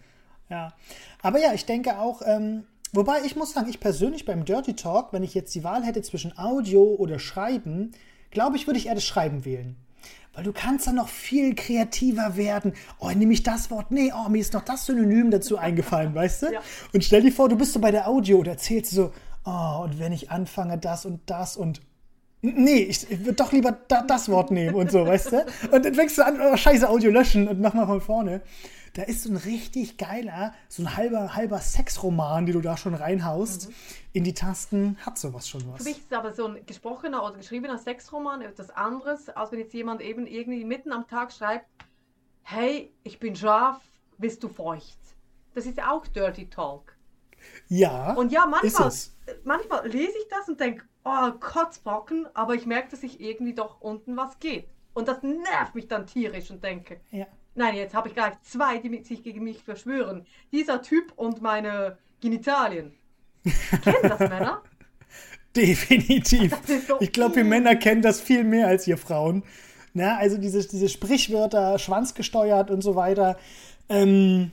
Ja. 0.50 0.72
Aber 1.22 1.38
ja, 1.38 1.52
ich 1.54 1.64
denke 1.64 1.98
auch, 1.98 2.22
ähm, 2.24 2.64
wobei 2.92 3.20
ich 3.24 3.36
muss 3.36 3.52
sagen, 3.52 3.68
ich 3.68 3.80
persönlich 3.80 4.24
beim 4.24 4.44
Dirty 4.44 4.74
Talk, 4.74 5.12
wenn 5.12 5.22
ich 5.22 5.34
jetzt 5.34 5.54
die 5.54 5.64
Wahl 5.64 5.84
hätte 5.84 6.02
zwischen 6.02 6.36
Audio 6.36 6.82
oder 6.82 7.18
Schreiben, 7.18 7.92
glaube 8.30 8.56
ich, 8.56 8.66
würde 8.66 8.78
ich 8.78 8.86
eher 8.86 8.94
das 8.94 9.04
Schreiben 9.04 9.44
wählen. 9.44 9.76
Weil 10.34 10.44
du 10.44 10.52
kannst 10.52 10.86
dann 10.86 10.96
noch 10.96 11.08
viel 11.08 11.54
kreativer 11.54 12.36
werden. 12.36 12.72
Oh, 12.98 13.10
nehme 13.10 13.32
ich 13.32 13.42
das 13.42 13.70
Wort? 13.70 13.90
Nee, 13.90 14.12
oh, 14.14 14.28
mir 14.28 14.40
ist 14.40 14.52
noch 14.52 14.64
das 14.64 14.86
Synonym 14.86 15.30
dazu 15.30 15.58
eingefallen, 15.58 16.14
weißt 16.14 16.42
du? 16.42 16.52
Ja. 16.52 16.60
Und 16.92 17.04
stell 17.04 17.22
dir 17.22 17.32
vor, 17.32 17.48
du 17.48 17.56
bist 17.56 17.72
so 17.72 17.80
bei 17.80 17.90
der 17.90 18.08
Audio 18.08 18.38
und 18.38 18.48
erzählst 18.48 18.90
so, 18.90 19.12
oh, 19.44 19.82
und 19.84 19.98
wenn 19.98 20.12
ich 20.12 20.30
anfange, 20.30 20.78
das 20.78 21.06
und 21.06 21.20
das 21.26 21.56
und 21.56 21.80
Nee, 22.44 22.82
ich, 22.82 23.10
ich 23.10 23.20
würde 23.20 23.34
doch 23.34 23.52
lieber 23.52 23.72
da, 23.88 24.02
das 24.02 24.28
Wort 24.28 24.50
nehmen 24.50 24.74
und 24.74 24.90
so, 24.90 25.06
weißt 25.06 25.32
du? 25.32 25.46
Und 25.72 25.84
dann 25.84 25.94
fängst 25.94 26.18
du 26.18 26.26
an, 26.26 26.38
oh, 26.40 26.56
scheiße, 26.56 26.88
Audio 26.88 27.10
löschen 27.10 27.48
und 27.48 27.58
mach 27.58 27.72
mal 27.72 27.86
von 27.86 28.02
vorne. 28.02 28.42
Da 28.92 29.02
ist 29.02 29.22
so 29.22 29.30
ein 29.30 29.36
richtig 29.36 29.96
geiler, 29.96 30.52
so 30.68 30.82
ein 30.82 30.94
halber, 30.94 31.34
halber 31.34 31.58
Sexroman, 31.58 32.44
den 32.44 32.52
du 32.52 32.60
da 32.60 32.76
schon 32.76 32.94
reinhaust. 32.94 33.68
Mhm. 33.68 33.74
In 34.12 34.24
die 34.24 34.34
Tasten 34.34 34.98
hat 35.00 35.18
sowas 35.18 35.48
schon 35.48 35.62
was. 35.72 35.82
Für 35.82 35.88
mich 35.88 35.98
ist 35.98 36.12
aber 36.12 36.34
so 36.34 36.46
ein 36.46 36.66
gesprochener 36.66 37.24
oder 37.24 37.36
geschriebener 37.36 37.78
Sexroman 37.78 38.42
etwas 38.42 38.68
anderes, 38.70 39.30
als 39.30 39.50
wenn 39.50 39.60
jetzt 39.60 39.72
jemand 39.72 40.02
eben 40.02 40.26
irgendwie 40.26 40.64
mitten 40.64 40.92
am 40.92 41.08
Tag 41.08 41.32
schreibt, 41.32 41.66
hey, 42.42 42.92
ich 43.04 43.18
bin 43.18 43.34
scharf, 43.34 43.80
bist 44.18 44.42
du 44.42 44.48
feucht? 44.48 44.98
Das 45.54 45.64
ist 45.64 45.82
auch 45.82 46.06
Dirty 46.06 46.50
Talk. 46.50 46.94
Ja. 47.68 48.12
Und 48.12 48.32
ja, 48.32 48.44
manchmal, 48.46 48.88
ist 48.88 49.16
es. 49.26 49.40
manchmal 49.44 49.88
lese 49.88 50.12
ich 50.18 50.28
das 50.28 50.48
und 50.48 50.60
denke, 50.60 50.84
oh, 51.04 51.30
Kotzbrocken, 51.40 52.26
aber 52.34 52.54
ich 52.54 52.66
merke, 52.66 52.90
dass 52.90 53.00
sich 53.02 53.20
irgendwie 53.20 53.54
doch 53.54 53.80
unten 53.80 54.16
was 54.16 54.38
geht. 54.40 54.66
Und 54.94 55.08
das 55.08 55.22
nervt 55.22 55.74
mich 55.74 55.88
dann 55.88 56.06
tierisch 56.06 56.50
und 56.50 56.62
denke, 56.62 57.00
Ja. 57.10 57.26
nein, 57.54 57.74
jetzt 57.76 57.94
habe 57.94 58.08
ich 58.08 58.14
gleich 58.14 58.34
zwei, 58.42 58.78
die 58.78 59.02
sich 59.04 59.22
gegen 59.22 59.42
mich 59.44 59.62
verschwören. 59.62 60.24
Dieser 60.52 60.82
Typ 60.82 61.12
und 61.16 61.42
meine 61.42 61.98
Genitalien. 62.20 62.94
Kennen 63.82 63.96
das 64.02 64.20
Männer? 64.20 64.62
Definitiv. 65.56 66.50
Das 66.66 66.86
so- 66.86 66.96
Ich 67.00 67.12
glaube, 67.12 67.36
wir 67.36 67.44
Männer 67.44 67.76
kennen 67.76 68.02
das 68.02 68.20
viel 68.20 68.44
mehr 68.44 68.66
als 68.66 68.86
ihr 68.86 68.96
Frauen. 68.98 69.44
Na, 69.92 70.16
also 70.16 70.38
diese, 70.38 70.66
diese 70.66 70.88
Sprichwörter, 70.88 71.78
schwanzgesteuert 71.78 72.70
und 72.70 72.80
so 72.82 72.96
weiter. 72.96 73.38
Ähm, 73.88 74.50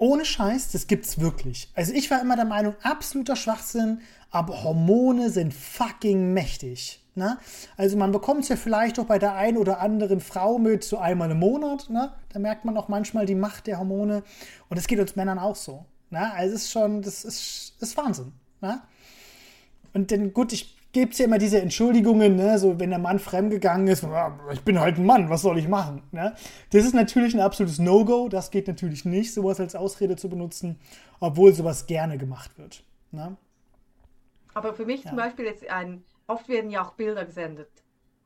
ohne 0.00 0.24
Scheiß, 0.24 0.72
das 0.72 0.86
gibt's 0.86 1.20
wirklich. 1.20 1.70
Also 1.74 1.92
ich 1.92 2.10
war 2.10 2.22
immer 2.22 2.34
der 2.34 2.46
Meinung, 2.46 2.74
absoluter 2.82 3.36
Schwachsinn, 3.36 4.00
aber 4.30 4.64
Hormone 4.64 5.28
sind 5.28 5.52
fucking 5.52 6.32
mächtig. 6.32 7.00
Ne? 7.14 7.38
Also 7.76 7.98
man 7.98 8.10
bekommt 8.10 8.44
es 8.44 8.48
ja 8.48 8.56
vielleicht 8.56 8.98
auch 8.98 9.04
bei 9.04 9.18
der 9.18 9.34
einen 9.34 9.58
oder 9.58 9.80
anderen 9.80 10.20
Frau 10.20 10.58
mit 10.58 10.84
so 10.84 10.96
einmal 10.96 11.30
im 11.30 11.38
Monat. 11.38 11.90
Ne? 11.90 12.12
Da 12.32 12.38
merkt 12.38 12.64
man 12.64 12.78
auch 12.78 12.88
manchmal 12.88 13.26
die 13.26 13.34
Macht 13.34 13.66
der 13.66 13.78
Hormone. 13.78 14.22
Und 14.70 14.78
das 14.78 14.86
geht 14.86 15.00
uns 15.00 15.16
Männern 15.16 15.38
auch 15.38 15.56
so. 15.56 15.84
Ne? 16.08 16.32
Also 16.32 16.54
es 16.54 16.62
ist 16.62 16.70
schon, 16.70 17.02
das 17.02 17.24
ist, 17.24 17.74
ist 17.78 17.96
Wahnsinn. 17.98 18.32
Ne? 18.62 18.80
Und 19.92 20.10
dann, 20.12 20.32
gut, 20.32 20.54
ich 20.54 20.78
gebe 20.92 21.12
ja 21.14 21.24
immer 21.26 21.38
diese 21.38 21.60
Entschuldigungen, 21.60 22.36
ne, 22.36 22.58
so 22.58 22.78
wenn 22.80 22.90
der 22.90 22.98
Mann 22.98 23.18
fremdgegangen 23.18 23.86
ist, 23.88 24.02
"Ja, 24.02 24.38
ich 24.52 24.62
bin 24.62 24.80
halt 24.80 24.98
ein 24.98 25.06
Mann, 25.06 25.30
was 25.30 25.42
soll 25.42 25.58
ich 25.58 25.68
machen? 25.68 26.02
Ne? 26.12 26.34
Das 26.70 26.84
ist 26.84 26.94
natürlich 26.94 27.34
ein 27.34 27.40
absolutes 27.40 27.78
No-Go, 27.78 28.28
das 28.28 28.50
geht 28.50 28.66
natürlich 28.68 29.04
nicht, 29.04 29.32
sowas 29.32 29.60
als 29.60 29.74
Ausrede 29.76 30.16
zu 30.16 30.28
benutzen, 30.28 30.78
obwohl 31.20 31.52
sowas 31.54 31.86
gerne 31.86 32.18
gemacht 32.18 32.58
wird. 32.58 32.82
Ne? 33.12 33.36
Aber 34.54 34.74
für 34.74 34.84
mich 34.84 35.02
zum 35.06 35.16
Ja. 35.18 35.24
Beispiel 35.24 35.44
jetzt 35.46 35.68
ein, 35.68 36.02
oft 36.26 36.48
werden 36.48 36.70
ja 36.70 36.84
auch 36.84 36.92
Bilder 36.94 37.24
gesendet. 37.24 37.70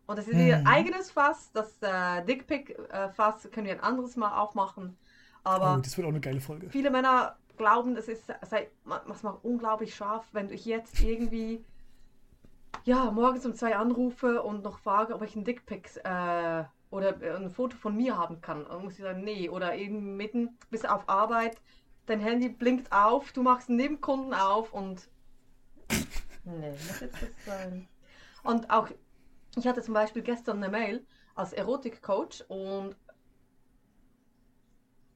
Und 0.07 0.19
das 0.19 0.29
ist 0.29 0.35
Mhm. 0.35 0.47
ihr 0.49 0.67
eigenes 0.67 1.11
Fass, 1.11 1.51
das 1.53 1.77
äh, 1.83 2.25
Dickpick-Fass 2.25 3.49
können 3.53 3.67
wir 3.67 3.73
ein 3.75 3.81
anderes 3.81 4.17
Mal 4.17 4.39
aufmachen. 4.39 4.97
Aber 5.45 5.77
Oh, 5.79 5.81
das 5.83 5.97
wird 5.97 6.07
auch 6.07 6.11
eine 6.11 6.21
geile 6.21 6.41
Folge. 6.41 6.71
viele 6.71 6.91
Männer 6.91 7.37
glauben, 7.57 7.97
es 7.97 8.09
ist, 8.09 8.25
sei, 8.49 8.69
was 8.85 9.23
macht 9.23 9.45
unglaublich 9.45 9.95
scharf, 9.95 10.27
wenn 10.33 10.51
ich 10.51 10.65
jetzt 10.65 11.01
irgendwie, 11.03 11.65
ja, 12.85 13.11
morgens 13.11 13.47
um 13.47 13.55
zwei 13.55 13.77
anrufe 13.77 14.43
und 14.43 14.63
noch 14.63 14.79
frage, 14.79 15.15
ob 15.15 15.23
ich 15.23 15.37
ein 15.37 15.45
Dickpick 15.45 15.91
äh, 16.05 16.65
oder 16.91 17.17
ein 17.37 17.51
Foto 17.51 17.77
von 17.77 17.97
mir 17.97 18.17
haben 18.17 18.41
kann. 18.41 18.65
Dann 18.69 18.83
muss 18.83 18.95
ich 18.95 19.03
sagen, 19.03 19.25
nee. 19.25 19.49
Oder 19.49 19.77
eben 19.77 20.17
mitten 20.17 20.59
bis 20.71 20.85
auf 20.85 21.09
Arbeit, 21.09 21.61
dein 22.07 22.21
Handy 22.21 22.49
blinkt 22.49 22.93
auf, 22.93 23.33
du 23.33 23.43
machst 23.43 23.69
einen 23.69 23.79
Nebenkunden 23.79 24.35
auf 24.35 24.73
und 24.73 25.09
Nee, 26.45 26.71
muss 26.71 27.01
jetzt 27.01 27.23
das 27.23 27.45
sein. 27.47 27.89
Und 28.43 28.71
auch, 28.71 28.89
ich 29.57 29.67
hatte 29.67 29.83
zum 29.83 29.95
Beispiel 29.95 30.23
gestern 30.23 30.59
eine 30.63 30.69
Mail 30.69 31.07
als 31.35 31.53
Erotikcoach 31.53 32.45
und 32.49 32.97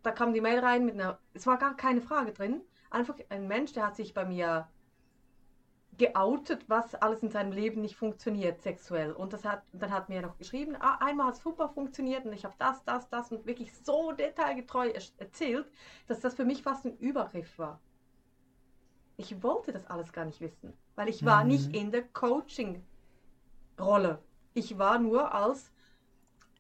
da 0.03 0.11
kam 0.11 0.33
die 0.33 0.41
Mail 0.41 0.61
rein 0.61 0.87
mit 0.87 0.95
einer, 0.95 1.19
es 1.35 1.47
war 1.47 1.59
gar 1.59 1.77
keine 1.77 2.01
Frage 2.01 2.33
drin, 2.33 2.63
einfach 2.91 3.17
ein 3.29 3.47
Mensch, 3.47 3.73
der 3.73 3.87
hat 3.87 3.97
sich 3.97 4.15
bei 4.15 4.25
mir 4.25 4.69
geoutet, 5.99 6.69
was 6.69 6.95
alles 6.95 7.23
in 7.23 7.31
seinem 7.31 7.53
Leben 7.53 7.81
nicht 7.83 7.97
funktioniert 7.97 8.63
sexuell. 8.63 9.13
Und 9.13 9.33
das 9.33 9.45
hat, 9.45 9.65
dann 9.73 9.91
hat 9.93 10.09
mir 10.09 10.23
noch 10.23 10.39
geschrieben, 10.39 10.77
ah, 10.81 10.97
einmal 11.01 11.29
hat 11.29 11.35
es 11.37 11.43
super 11.43 11.69
funktioniert 11.69 12.25
und 12.25 12.33
ich 12.33 12.45
habe 12.45 12.55
das, 12.59 12.85
das, 12.85 13.09
das 13.11 13.33
und 13.33 13.47
wirklich 13.47 13.75
so 13.77 14.13
detailgetreu 14.13 14.89
er- 14.91 15.03
erzählt, 15.19 15.71
dass 16.07 16.21
das 16.21 16.35
für 16.35 16.45
mich 16.45 16.63
fast 16.63 16.87
ein 16.87 16.97
Übergriff 16.99 17.59
war. 17.59 17.81
Ich 19.19 19.43
wollte 19.43 19.73
das 19.73 19.87
alles 19.87 20.13
gar 20.13 20.25
nicht 20.25 20.41
wissen, 20.41 20.73
weil 20.95 21.09
ich 21.11 21.25
war 21.25 21.43
Mhm. 21.43 21.49
nicht 21.49 21.75
in 21.75 21.91
der 21.91 22.05
Coaching-Rolle. 22.05 22.87
Ich 24.55 24.79
war 24.79 24.99
nur 24.99 25.35
als, 25.35 25.73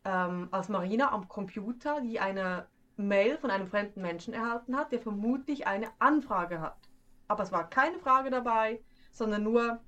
ähm, 0.04 0.48
als 0.52 0.68
Marina 0.68 1.12
am 1.12 1.28
Computer, 1.28 2.00
die 2.00 2.20
eine 2.20 2.68
Mail 2.96 3.38
von 3.38 3.50
einem 3.50 3.68
fremden 3.68 4.02
Menschen 4.02 4.34
erhalten 4.34 4.76
hat, 4.76 4.92
der 4.92 5.00
vermutlich 5.00 5.66
eine 5.66 5.90
Anfrage 6.00 6.60
hat. 6.60 6.90
Aber 7.28 7.42
es 7.44 7.52
war 7.52 7.68
keine 7.70 7.98
Frage 8.00 8.30
dabei, 8.30 8.82
sondern 9.18 9.42
nur, 9.42 9.80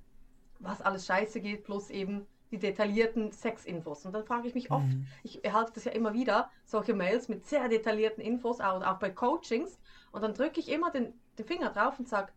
was 0.59 0.81
alles 0.81 1.05
scheiße 1.05 1.41
geht, 1.41 1.63
plus 1.63 1.89
eben 1.89 2.27
die 2.51 2.59
detaillierten 2.59 3.31
Sexinfos. 3.31 4.05
Und 4.05 4.11
dann 4.13 4.25
frage 4.25 4.47
ich 4.47 4.53
mich 4.53 4.71
oft, 4.71 4.85
Mhm. 4.85 5.07
ich 5.23 5.43
erhalte 5.45 5.71
das 5.73 5.85
ja 5.85 5.93
immer 5.93 6.13
wieder, 6.13 6.51
solche 6.65 6.93
Mails 6.93 7.29
mit 7.29 7.45
sehr 7.45 7.69
detaillierten 7.69 8.21
Infos, 8.23 8.59
auch, 8.59 8.81
auch 8.83 8.99
bei 8.99 9.09
Coachings. 9.09 9.79
Und 10.11 10.21
dann 10.21 10.33
drücke 10.33 10.59
ich 10.59 10.69
immer 10.69 10.91
den, 10.91 11.13
den 11.37 11.45
Finger 11.45 11.69
drauf 11.71 11.97
und 11.97 12.09
sage, 12.09 12.33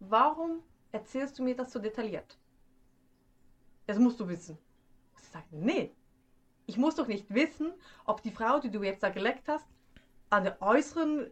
warum 0.00 0.60
erzählst 0.92 1.38
du 1.38 1.42
mir 1.42 1.56
das 1.56 1.72
so 1.72 1.78
detailliert? 1.78 2.38
Das 3.86 3.98
musst 3.98 4.20
du 4.20 4.28
wissen. 4.28 4.58
Ich 5.22 5.28
sage, 5.28 5.46
nee, 5.50 5.92
ich 6.66 6.76
muss 6.76 6.94
doch 6.96 7.06
nicht 7.06 7.32
wissen, 7.34 7.72
ob 8.04 8.22
die 8.22 8.30
Frau, 8.30 8.60
die 8.60 8.70
du 8.70 8.82
jetzt 8.82 9.02
da 9.02 9.08
geleckt 9.08 9.48
hast, 9.48 9.66
an 10.30 10.44
der 10.44 10.60
äußeren 10.60 11.30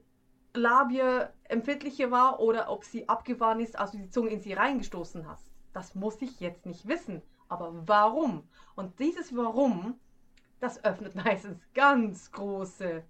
Labie 0.54 1.26
empfindlicher 1.44 2.10
war 2.10 2.40
oder 2.40 2.70
ob 2.70 2.84
sie 2.84 3.08
abgefahren 3.08 3.60
ist, 3.60 3.78
als 3.78 3.92
du 3.92 3.98
die 3.98 4.10
Zunge 4.10 4.30
in 4.30 4.40
sie 4.40 4.52
reingestoßen 4.52 5.26
hast. 5.26 5.50
Das 5.72 5.94
muss 5.94 6.20
ich 6.20 6.40
jetzt 6.40 6.66
nicht 6.66 6.86
wissen. 6.86 7.22
Aber 7.48 7.86
warum? 7.86 8.48
Und 8.74 8.98
dieses 8.98 9.34
Warum, 9.36 9.98
das 10.60 10.84
öffnet 10.84 11.14
meistens 11.24 11.62
ganz 11.74 12.30
große 12.32 13.02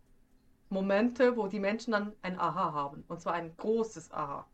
Momente, 0.69 1.37
wo 1.37 1.49
die 1.49 1.61
Menschen 1.61 1.93
dann 1.93 2.13
ein 2.23 2.39
Aha 2.39 2.73
haben. 2.73 3.05
Und 3.09 3.21
zwar 3.21 3.35
ein 3.35 3.57
großes 3.57 4.13
Aha. 4.13 4.47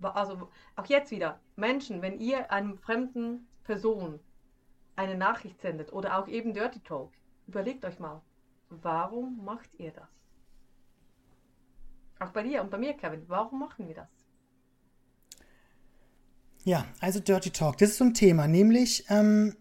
Also 0.00 0.48
auch 0.76 0.86
jetzt 0.86 1.10
wieder, 1.10 1.40
Menschen, 1.56 2.02
wenn 2.02 2.20
ihr 2.20 2.50
einem 2.52 2.76
fremden 2.76 3.48
Person 3.64 4.20
eine 4.94 5.16
Nachricht 5.16 5.60
sendet 5.60 5.92
oder 5.92 6.18
auch 6.18 6.28
eben 6.28 6.54
Dirty 6.54 6.80
Talk, 6.80 7.12
überlegt 7.46 7.84
euch 7.84 7.98
mal, 7.98 8.22
warum 8.68 9.44
macht 9.44 9.74
ihr 9.74 9.92
das? 9.92 10.08
Auch 12.18 12.30
bei 12.30 12.42
dir 12.42 12.62
und 12.62 12.70
bei 12.70 12.78
mir, 12.78 12.94
Kevin, 12.94 13.22
warum 13.28 13.60
machen 13.60 13.86
wir 13.86 13.94
das? 13.94 14.08
Ja, 16.64 16.86
also 17.00 17.20
Dirty 17.20 17.50
Talk, 17.50 17.78
das 17.78 17.90
ist 17.90 17.98
so 17.98 18.04
ein 18.04 18.14
Thema, 18.14 18.48
nämlich 18.48 19.04
ähm, 19.08 19.54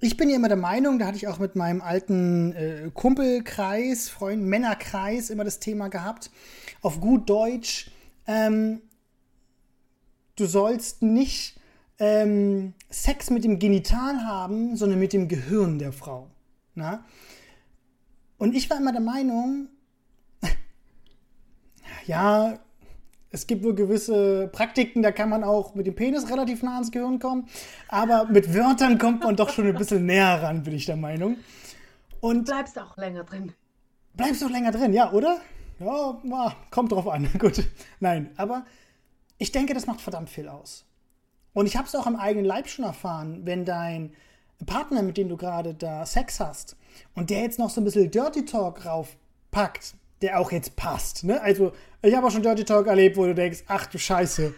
ich 0.00 0.16
bin 0.16 0.30
ja 0.30 0.36
immer 0.36 0.48
der 0.48 0.56
Meinung, 0.56 0.98
da 0.98 1.06
hatte 1.06 1.18
ich 1.18 1.28
auch 1.28 1.38
mit 1.38 1.56
meinem 1.56 1.82
alten 1.82 2.52
äh, 2.54 2.90
Kumpelkreis, 2.92 4.08
Freund, 4.08 4.42
Männerkreis 4.42 5.28
immer 5.30 5.44
das 5.44 5.60
Thema 5.60 5.88
gehabt, 5.88 6.30
auf 6.80 7.00
gut 7.00 7.28
Deutsch, 7.28 7.90
ähm, 8.26 8.80
du 10.36 10.46
sollst 10.46 11.02
nicht 11.02 11.60
ähm, 11.98 12.72
Sex 12.88 13.28
mit 13.28 13.44
dem 13.44 13.58
Genital 13.58 14.24
haben, 14.24 14.74
sondern 14.74 14.98
mit 14.98 15.12
dem 15.12 15.28
Gehirn 15.28 15.78
der 15.78 15.92
Frau. 15.92 16.30
Na? 16.74 17.04
Und 18.38 18.56
ich 18.56 18.70
war 18.70 18.78
immer 18.78 18.92
der 18.92 19.02
Meinung, 19.02 19.68
ja, 22.10 22.58
es 23.30 23.46
gibt 23.46 23.62
wohl 23.62 23.76
gewisse 23.76 24.48
Praktiken, 24.48 25.00
da 25.00 25.12
kann 25.12 25.28
man 25.28 25.44
auch 25.44 25.76
mit 25.76 25.86
dem 25.86 25.94
Penis 25.94 26.28
relativ 26.28 26.64
nah 26.64 26.74
ans 26.74 26.90
Gehirn 26.90 27.20
kommen. 27.20 27.48
Aber 27.88 28.24
mit 28.24 28.52
Wörtern 28.52 28.98
kommt 28.98 29.22
man 29.22 29.36
doch 29.36 29.50
schon 29.50 29.68
ein 29.68 29.76
bisschen 29.76 30.06
näher 30.06 30.42
ran, 30.42 30.64
bin 30.64 30.74
ich 30.74 30.86
der 30.86 30.96
Meinung. 30.96 31.36
Und 32.20 32.46
Bleibst 32.46 32.76
auch 32.80 32.96
länger 32.96 33.22
drin. 33.22 33.52
bleibst 34.14 34.42
doch 34.42 34.50
länger 34.50 34.72
drin, 34.72 34.92
ja, 34.92 35.12
oder? 35.12 35.40
Ja, 35.78 36.56
kommt 36.72 36.90
drauf 36.90 37.06
an. 37.06 37.28
Gut. 37.38 37.64
Nein, 38.00 38.30
aber 38.36 38.66
ich 39.38 39.52
denke, 39.52 39.72
das 39.72 39.86
macht 39.86 40.00
verdammt 40.00 40.30
viel 40.30 40.48
aus. 40.48 40.84
Und 41.52 41.66
ich 41.66 41.76
habe 41.76 41.86
es 41.86 41.94
auch 41.94 42.08
am 42.08 42.16
eigenen 42.16 42.44
Leib 42.44 42.68
schon 42.68 42.84
erfahren, 42.84 43.42
wenn 43.44 43.64
dein 43.64 44.14
Partner, 44.66 45.02
mit 45.02 45.16
dem 45.16 45.28
du 45.28 45.36
gerade 45.36 45.74
da 45.74 46.04
Sex 46.04 46.40
hast, 46.40 46.76
und 47.14 47.30
der 47.30 47.42
jetzt 47.42 47.60
noch 47.60 47.70
so 47.70 47.80
ein 47.80 47.84
bisschen 47.84 48.10
Dirty 48.10 48.44
Talk 48.44 48.84
raufpackt, 48.84 49.94
der 50.22 50.38
auch 50.38 50.52
jetzt 50.52 50.76
passt. 50.76 51.24
Ne? 51.24 51.40
Also, 51.40 51.72
ich 52.02 52.14
habe 52.14 52.26
auch 52.26 52.30
schon 52.30 52.42
Dirty 52.42 52.64
Talk 52.64 52.86
erlebt, 52.86 53.16
wo 53.16 53.24
du 53.26 53.34
denkst, 53.34 53.64
ach 53.66 53.86
du 53.86 53.98
Scheiße, 53.98 54.54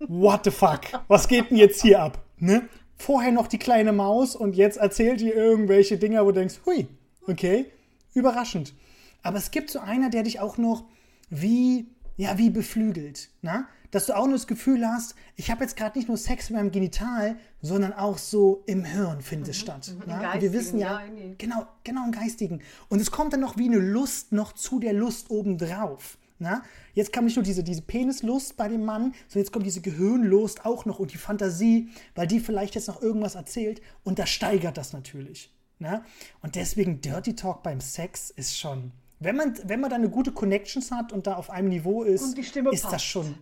what 0.00 0.44
the 0.44 0.50
fuck, 0.50 0.80
was 1.08 1.28
geht 1.28 1.50
denn 1.50 1.56
jetzt 1.56 1.82
hier 1.82 2.02
ab? 2.02 2.22
Ne? 2.38 2.68
Vorher 2.96 3.32
noch 3.32 3.48
die 3.48 3.58
kleine 3.58 3.92
Maus 3.92 4.36
und 4.36 4.56
jetzt 4.56 4.78
erzählt 4.78 5.20
die 5.20 5.30
irgendwelche 5.30 5.98
Dinger, 5.98 6.24
wo 6.24 6.30
du 6.30 6.40
denkst, 6.40 6.60
hui, 6.66 6.86
okay, 7.26 7.66
überraschend. 8.14 8.74
Aber 9.22 9.38
es 9.38 9.50
gibt 9.50 9.70
so 9.70 9.80
einer, 9.80 10.10
der 10.10 10.22
dich 10.22 10.40
auch 10.40 10.58
noch 10.58 10.84
wie, 11.30 11.86
ja, 12.16 12.38
wie 12.38 12.50
beflügelt, 12.50 13.30
na? 13.40 13.66
Dass 13.92 14.06
du 14.06 14.16
auch 14.16 14.24
nur 14.24 14.34
das 14.34 14.46
Gefühl 14.46 14.84
hast, 14.86 15.14
ich 15.36 15.50
habe 15.50 15.62
jetzt 15.62 15.76
gerade 15.76 15.96
nicht 15.96 16.08
nur 16.08 16.16
Sex 16.16 16.50
mit 16.50 16.58
meinem 16.58 16.72
Genital, 16.72 17.36
sondern 17.60 17.92
auch 17.92 18.18
so 18.18 18.64
im 18.66 18.84
Hirn 18.84 19.20
findet 19.20 19.50
es 19.50 19.58
statt. 19.58 19.86
im 19.88 20.02
Na? 20.06 20.32
Und 20.32 20.40
wir 20.42 20.52
wissen 20.52 20.78
ja, 20.78 21.02
ja, 21.02 21.10
nee. 21.10 21.34
genau, 21.38 21.66
genau 21.84 22.04
im 22.04 22.10
Geistigen. 22.10 22.62
Und 22.88 23.00
es 23.00 23.10
kommt 23.10 23.34
dann 23.34 23.40
noch 23.40 23.58
wie 23.58 23.66
eine 23.66 23.78
Lust 23.78 24.32
noch 24.32 24.52
zu 24.52 24.80
der 24.80 24.94
Lust 24.94 25.30
obendrauf. 25.30 26.18
Na? 26.38 26.62
Jetzt 26.94 27.12
kam 27.12 27.26
nicht 27.26 27.36
nur 27.36 27.44
diese, 27.44 27.62
diese 27.62 27.82
Penislust 27.82 28.56
bei 28.56 28.66
dem 28.66 28.84
Mann, 28.84 29.14
sondern 29.28 29.44
jetzt 29.44 29.52
kommt 29.52 29.66
diese 29.66 29.82
Gehirnlust 29.82 30.64
auch 30.64 30.86
noch 30.86 30.98
und 30.98 31.12
die 31.12 31.18
Fantasie, 31.18 31.90
weil 32.14 32.26
die 32.26 32.40
vielleicht 32.40 32.74
jetzt 32.74 32.88
noch 32.88 33.00
irgendwas 33.00 33.36
erzählt 33.36 33.80
und 34.02 34.18
das 34.18 34.30
steigert 34.30 34.76
das 34.76 34.92
natürlich. 34.92 35.54
Na? 35.78 36.02
Und 36.40 36.54
deswegen 36.56 37.00
Dirty 37.00 37.36
Talk 37.36 37.62
beim 37.62 37.80
Sex 37.80 38.30
ist 38.30 38.58
schon, 38.58 38.92
wenn 39.20 39.36
man, 39.36 39.54
wenn 39.64 39.80
man 39.80 39.90
da 39.90 39.96
eine 39.96 40.08
gute 40.08 40.32
Connections 40.32 40.90
hat 40.90 41.12
und 41.12 41.26
da 41.26 41.34
auf 41.34 41.50
einem 41.50 41.68
Niveau 41.68 42.02
ist, 42.02 42.36
ist 42.36 42.56
das 42.56 42.82
passt. 42.82 43.04
schon, 43.04 43.34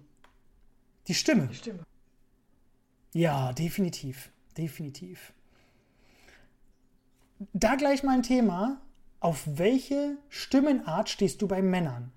Die 1.08 1.14
Stimme. 1.14 1.46
Die 1.48 1.54
Stimme. 1.54 1.84
Ja, 3.12 3.52
definitiv. 3.52 4.30
Definitiv. 4.56 5.32
Da 7.52 7.74
gleich 7.76 8.02
mal 8.02 8.14
ein 8.14 8.22
Thema. 8.22 8.80
Auf 9.20 9.42
welche 9.46 10.16
Stimmenart 10.28 11.08
stehst 11.08 11.42
du 11.42 11.48
bei 11.48 11.62
Männern? 11.62 12.12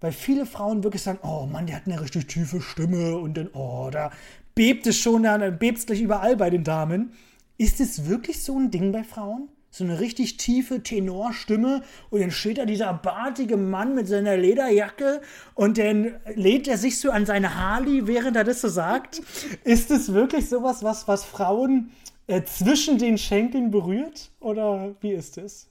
Weil 0.00 0.12
viele 0.12 0.46
Frauen 0.46 0.84
wirklich 0.84 1.02
sagen, 1.02 1.18
oh 1.22 1.46
Mann, 1.46 1.66
der 1.66 1.76
hat 1.76 1.86
eine 1.86 2.00
richtig 2.00 2.28
tiefe 2.28 2.60
Stimme 2.60 3.16
und 3.16 3.36
dann, 3.36 3.48
oh, 3.54 3.88
da 3.90 4.12
bebt 4.54 4.86
es 4.86 4.96
schon, 4.96 5.22
dann 5.22 5.58
bebt 5.58 5.78
es 5.78 5.86
gleich 5.86 6.00
überall 6.00 6.36
bei 6.36 6.50
den 6.50 6.64
Damen. 6.64 7.12
Ist 7.58 7.80
es 7.80 8.06
wirklich 8.06 8.42
so 8.42 8.58
ein 8.58 8.70
Ding 8.70 8.92
bei 8.92 9.02
Frauen? 9.02 9.48
So 9.76 9.84
eine 9.84 10.00
richtig 10.00 10.38
tiefe 10.38 10.82
Tenorstimme 10.82 11.82
und 12.08 12.20
dann 12.20 12.30
steht 12.30 12.56
da 12.56 12.64
dieser 12.64 12.94
bartige 12.94 13.58
Mann 13.58 13.94
mit 13.94 14.08
seiner 14.08 14.34
Lederjacke 14.34 15.20
und 15.54 15.76
dann 15.76 16.18
lädt 16.34 16.66
er 16.66 16.78
sich 16.78 16.98
so 16.98 17.10
an 17.10 17.26
seine 17.26 17.56
Harley, 17.56 18.06
während 18.06 18.38
er 18.38 18.44
das 18.44 18.62
so 18.62 18.68
sagt. 18.68 19.20
Ist 19.64 19.90
es 19.90 20.14
wirklich 20.14 20.48
sowas, 20.48 20.82
was, 20.82 21.06
was 21.08 21.26
Frauen 21.26 21.92
äh, 22.26 22.42
zwischen 22.44 22.96
den 22.96 23.18
Schenkeln 23.18 23.70
berührt? 23.70 24.30
Oder 24.40 24.94
wie 25.02 25.12
ist 25.12 25.36
es? 25.36 25.68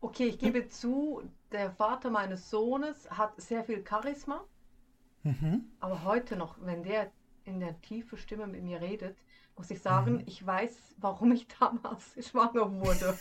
Okay, 0.00 0.24
ich 0.24 0.40
gebe 0.40 0.68
zu, 0.68 1.22
der 1.52 1.70
Vater 1.70 2.10
meines 2.10 2.50
Sohnes 2.50 3.08
hat 3.08 3.40
sehr 3.40 3.62
viel 3.62 3.84
Charisma. 3.88 4.42
Mhm. 5.22 5.66
Aber 5.78 6.02
heute 6.02 6.34
noch, 6.34 6.56
wenn 6.60 6.82
der 6.82 7.12
in 7.44 7.60
der 7.60 7.80
tiefen 7.82 8.18
Stimme 8.18 8.48
mit 8.48 8.64
mir 8.64 8.80
redet, 8.80 9.16
muss 9.62 9.70
ich 9.70 9.80
sagen, 9.80 10.14
mhm. 10.14 10.22
ich 10.26 10.44
weiß, 10.44 10.96
warum 10.96 11.30
ich 11.30 11.46
damals 11.46 12.16
schwanger 12.28 12.72
wurde. 12.80 13.16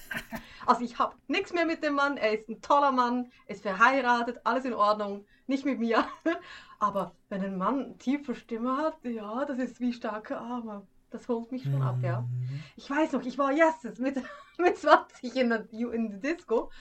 also 0.65 0.83
ich 0.83 0.97
habe 0.97 1.15
nichts 1.27 1.53
mehr 1.53 1.67
mit 1.67 1.83
dem 1.83 1.93
Mann, 1.93 2.17
er 2.17 2.33
ist 2.33 2.49
ein 2.49 2.63
toller 2.63 2.91
Mann, 2.91 3.31
ist 3.45 3.61
verheiratet, 3.61 4.41
alles 4.43 4.65
in 4.65 4.73
Ordnung, 4.73 5.23
nicht 5.45 5.65
mit 5.65 5.77
mir. 5.77 6.03
Aber 6.79 7.13
wenn 7.29 7.43
ein 7.43 7.59
Mann 7.59 7.95
tiefe 7.99 8.33
Stimme 8.33 8.75
hat, 8.75 8.97
ja, 9.03 9.45
das 9.45 9.59
ist 9.59 9.79
wie 9.79 9.93
starke 9.93 10.35
Arme. 10.35 10.87
Das 11.11 11.27
holt 11.27 11.51
mich 11.51 11.61
schon 11.61 11.75
mhm. 11.75 11.81
ab, 11.83 11.97
ja. 12.01 12.21
Mhm. 12.21 12.63
Ich 12.75 12.89
weiß 12.89 13.11
noch, 13.11 13.23
ich 13.23 13.37
war 13.37 13.51
yes, 13.51 13.99
mit, 13.99 14.15
mit 14.57 14.77
20 14.79 15.35
in 15.35 15.49
der, 15.49 15.71
in 15.71 16.09
der 16.09 16.33
Disco, 16.33 16.71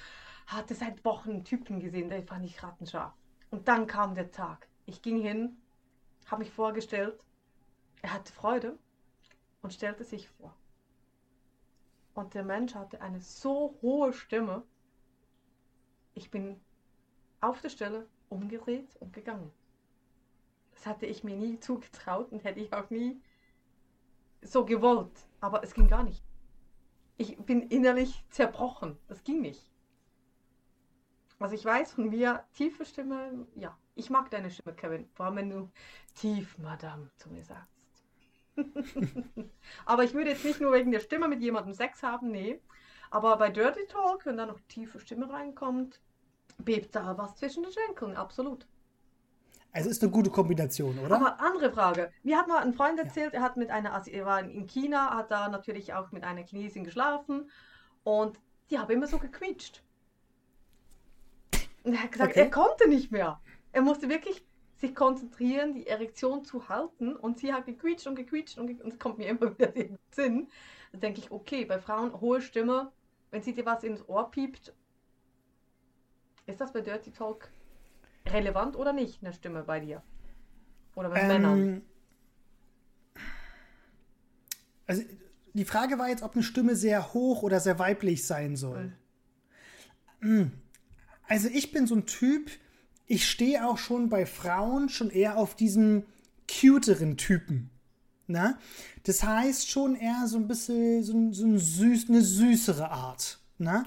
hatte 0.46 0.74
seit 0.74 1.04
Wochen 1.04 1.32
einen 1.32 1.44
Typen 1.44 1.80
gesehen, 1.80 2.08
der 2.08 2.22
fand 2.22 2.46
ich 2.46 2.62
rattenscharf. 2.62 3.12
Und 3.50 3.68
dann 3.68 3.86
kam 3.86 4.14
der 4.14 4.30
Tag. 4.30 4.68
Ich 4.86 5.02
ging 5.02 5.20
hin, 5.20 5.58
habe 6.30 6.44
mich 6.44 6.50
vorgestellt, 6.50 7.22
er 8.00 8.14
hatte 8.14 8.32
Freude 8.32 8.78
und 9.62 9.72
stellte 9.72 10.04
sich 10.04 10.28
vor. 10.28 10.54
Und 12.14 12.34
der 12.34 12.44
Mensch 12.44 12.74
hatte 12.74 13.00
eine 13.00 13.20
so 13.20 13.78
hohe 13.82 14.12
Stimme. 14.12 14.62
Ich 16.14 16.30
bin 16.30 16.60
auf 17.40 17.60
der 17.60 17.68
Stelle 17.68 18.08
umgedreht 18.28 18.96
und 19.00 19.12
gegangen. 19.12 19.50
Das 20.72 20.86
hatte 20.86 21.06
ich 21.06 21.24
mir 21.24 21.36
nie 21.36 21.58
zugetraut 21.60 22.32
und 22.32 22.44
hätte 22.44 22.60
ich 22.60 22.72
auch 22.72 22.90
nie 22.90 23.20
so 24.42 24.64
gewollt. 24.64 25.26
Aber 25.40 25.62
es 25.62 25.74
ging 25.74 25.88
gar 25.88 26.02
nicht. 26.02 26.22
Ich 27.16 27.36
bin 27.38 27.62
innerlich 27.62 28.24
zerbrochen. 28.30 28.96
Das 29.08 29.24
ging 29.24 29.40
nicht. 29.40 29.70
Also 31.38 31.54
ich 31.54 31.64
weiß 31.64 31.92
von 31.92 32.10
mir, 32.10 32.44
tiefe 32.52 32.84
Stimme, 32.84 33.46
ja, 33.54 33.76
ich 33.94 34.10
mag 34.10 34.30
deine 34.30 34.50
Stimme, 34.50 34.74
Kevin. 34.74 35.08
Vor 35.14 35.26
allem, 35.26 35.36
wenn 35.36 35.50
du 35.50 35.70
tief, 36.14 36.58
Madame, 36.58 37.10
zu 37.16 37.30
mir 37.30 37.42
sagst. 37.42 37.79
aber 39.86 40.04
ich 40.04 40.14
würde 40.14 40.30
jetzt 40.30 40.44
nicht 40.44 40.60
nur 40.60 40.72
wegen 40.72 40.90
der 40.90 41.00
Stimme 41.00 41.28
mit 41.28 41.40
jemandem 41.40 41.74
Sex 41.74 42.02
haben, 42.02 42.30
nee. 42.30 42.60
Aber 43.10 43.36
bei 43.36 43.50
Dirty 43.50 43.86
Talk, 43.86 44.26
wenn 44.26 44.36
da 44.36 44.46
noch 44.46 44.60
tiefe 44.68 45.00
Stimme 45.00 45.30
reinkommt, 45.30 46.00
bebt 46.58 46.94
da 46.94 47.16
was 47.18 47.36
zwischen 47.36 47.62
den 47.62 47.72
Schenkeln, 47.72 48.16
absolut. 48.16 48.66
Also 49.72 49.88
ist 49.88 50.02
eine 50.02 50.10
gute 50.10 50.30
Kombination, 50.30 50.98
oder? 50.98 51.14
Aber 51.14 51.40
andere 51.40 51.70
Frage. 51.70 52.12
Mir 52.22 52.38
hat 52.38 52.48
mal 52.48 52.58
ein 52.58 52.74
Freund 52.74 52.98
erzählt, 52.98 53.34
er 53.34 53.42
hat 53.42 53.56
mit 53.56 53.70
einer, 53.70 54.02
er 54.06 54.26
war 54.26 54.40
in 54.40 54.66
China, 54.66 55.16
hat 55.16 55.30
da 55.30 55.48
natürlich 55.48 55.94
auch 55.94 56.10
mit 56.10 56.24
einer 56.24 56.42
Chinesin 56.42 56.84
geschlafen 56.84 57.48
und 58.02 58.38
die 58.70 58.78
haben 58.78 58.90
immer 58.90 59.06
so 59.06 59.18
gequietscht. 59.18 59.82
Und 61.84 61.94
er 61.94 62.02
hat 62.02 62.12
gesagt, 62.12 62.32
okay. 62.32 62.40
er 62.40 62.50
konnte 62.50 62.88
nicht 62.88 63.12
mehr. 63.12 63.40
Er 63.72 63.82
musste 63.82 64.08
wirklich 64.08 64.44
sich 64.80 64.94
konzentrieren, 64.94 65.74
die 65.74 65.86
Erektion 65.86 66.44
zu 66.44 66.68
halten. 66.68 67.14
Und 67.14 67.38
sie 67.38 67.52
hat 67.52 67.66
gequietscht 67.66 68.06
und 68.06 68.14
gequietscht 68.14 68.58
und, 68.58 68.66
ge 68.66 68.80
und 68.82 68.92
es 68.92 68.98
kommt 68.98 69.18
mir 69.18 69.28
immer 69.28 69.50
wieder 69.58 69.74
in 69.76 69.88
den 69.88 69.98
Sinn. 70.10 70.48
Da 70.92 70.98
denke 70.98 71.20
ich, 71.20 71.30
okay, 71.30 71.64
bei 71.64 71.78
Frauen 71.78 72.20
hohe 72.20 72.40
Stimme, 72.40 72.90
wenn 73.30 73.42
sie 73.42 73.54
dir 73.54 73.66
was 73.66 73.84
ins 73.84 74.08
Ohr 74.08 74.30
piept, 74.30 74.74
ist 76.46 76.60
das 76.60 76.72
bei 76.72 76.80
Dirty 76.80 77.12
Talk 77.12 77.48
relevant 78.26 78.76
oder 78.76 78.92
nicht, 78.92 79.22
eine 79.22 79.32
Stimme 79.32 79.62
bei 79.62 79.80
dir? 79.80 80.02
Oder 80.96 81.10
bei 81.10 81.20
ähm, 81.20 81.28
Männern? 81.28 81.82
Also 84.86 85.04
die 85.52 85.64
Frage 85.64 85.98
war 85.98 86.08
jetzt, 86.08 86.22
ob 86.22 86.34
eine 86.34 86.42
Stimme 86.42 86.74
sehr 86.74 87.12
hoch 87.12 87.42
oder 87.42 87.60
sehr 87.60 87.78
weiblich 87.78 88.26
sein 88.26 88.56
soll. 88.56 88.92
Mhm. 90.20 90.52
Also 91.28 91.48
ich 91.48 91.70
bin 91.70 91.86
so 91.86 91.94
ein 91.94 92.06
Typ, 92.06 92.50
ich 93.10 93.28
stehe 93.28 93.66
auch 93.66 93.76
schon 93.76 94.08
bei 94.08 94.24
Frauen 94.24 94.88
schon 94.88 95.10
eher 95.10 95.36
auf 95.36 95.56
diesen 95.56 96.04
cuteren 96.48 97.16
Typen. 97.16 97.70
Na? 98.28 98.56
Das 99.02 99.24
heißt 99.24 99.68
schon 99.68 99.96
eher 99.96 100.28
so 100.28 100.36
ein 100.36 100.46
bisschen 100.46 101.02
so, 101.02 101.32
so 101.32 101.44
ein 101.44 101.58
süß, 101.58 102.08
eine 102.08 102.22
süßere 102.22 102.88
Art. 102.88 103.40
Na? 103.58 103.82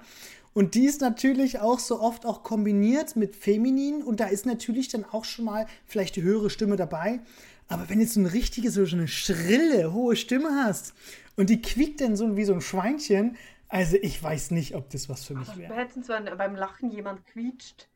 Und 0.51 0.75
die 0.75 0.85
ist 0.85 0.99
natürlich 0.99 1.59
auch 1.59 1.79
so 1.79 2.01
oft 2.01 2.25
auch 2.25 2.43
kombiniert 2.43 3.15
mit 3.15 3.37
feminin 3.37 4.03
und 4.03 4.19
da 4.19 4.25
ist 4.25 4.45
natürlich 4.45 4.89
dann 4.89 5.05
auch 5.05 5.23
schon 5.23 5.45
mal 5.45 5.67
vielleicht 5.85 6.17
die 6.17 6.21
höhere 6.21 6.49
Stimme 6.49 6.75
dabei. 6.75 7.21
Aber 7.69 7.89
wenn 7.89 8.01
jetzt 8.01 8.15
so 8.15 8.19
eine 8.19 8.33
richtige, 8.33 8.71
so 8.71 8.83
eine 8.83 9.07
schrille, 9.07 9.93
hohe 9.93 10.17
Stimme 10.17 10.65
hast 10.65 10.93
und 11.37 11.49
die 11.49 11.61
quiekt 11.61 12.01
dann 12.01 12.17
so 12.17 12.35
wie 12.35 12.43
so 12.43 12.53
ein 12.53 12.61
Schweinchen, 12.61 13.37
also 13.69 13.95
ich 14.01 14.21
weiß 14.21 14.51
nicht, 14.51 14.75
ob 14.75 14.89
das 14.89 15.07
was 15.07 15.23
für 15.23 15.33
mich 15.33 15.57
wäre. 15.57 15.73
Spätestens, 15.73 16.09
wenn 16.09 16.25
beim 16.37 16.55
Lachen 16.55 16.91
jemand 16.91 17.25
quietscht, 17.25 17.87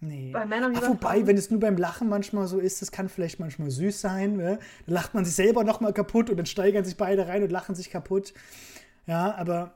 Nee. 0.00 0.30
Bei 0.32 0.46
Männern 0.46 0.74
Ach, 0.76 0.88
wobei, 0.88 1.26
wenn 1.26 1.36
es 1.36 1.50
nur 1.50 1.60
beim 1.60 1.76
Lachen 1.76 2.08
manchmal 2.08 2.46
so 2.46 2.58
ist, 2.58 2.80
das 2.80 2.90
kann 2.90 3.10
vielleicht 3.10 3.38
manchmal 3.38 3.70
süß 3.70 4.00
sein. 4.00 4.36
Ne? 4.36 4.58
Dann 4.86 4.94
lacht 4.94 5.12
man 5.12 5.26
sich 5.26 5.34
selber 5.34 5.62
nochmal 5.62 5.92
kaputt 5.92 6.30
und 6.30 6.38
dann 6.38 6.46
steigern 6.46 6.84
sich 6.84 6.96
beide 6.96 7.28
rein 7.28 7.42
und 7.42 7.52
lachen 7.52 7.74
sich 7.74 7.90
kaputt. 7.90 8.32
Ja, 9.06 9.34
aber 9.34 9.74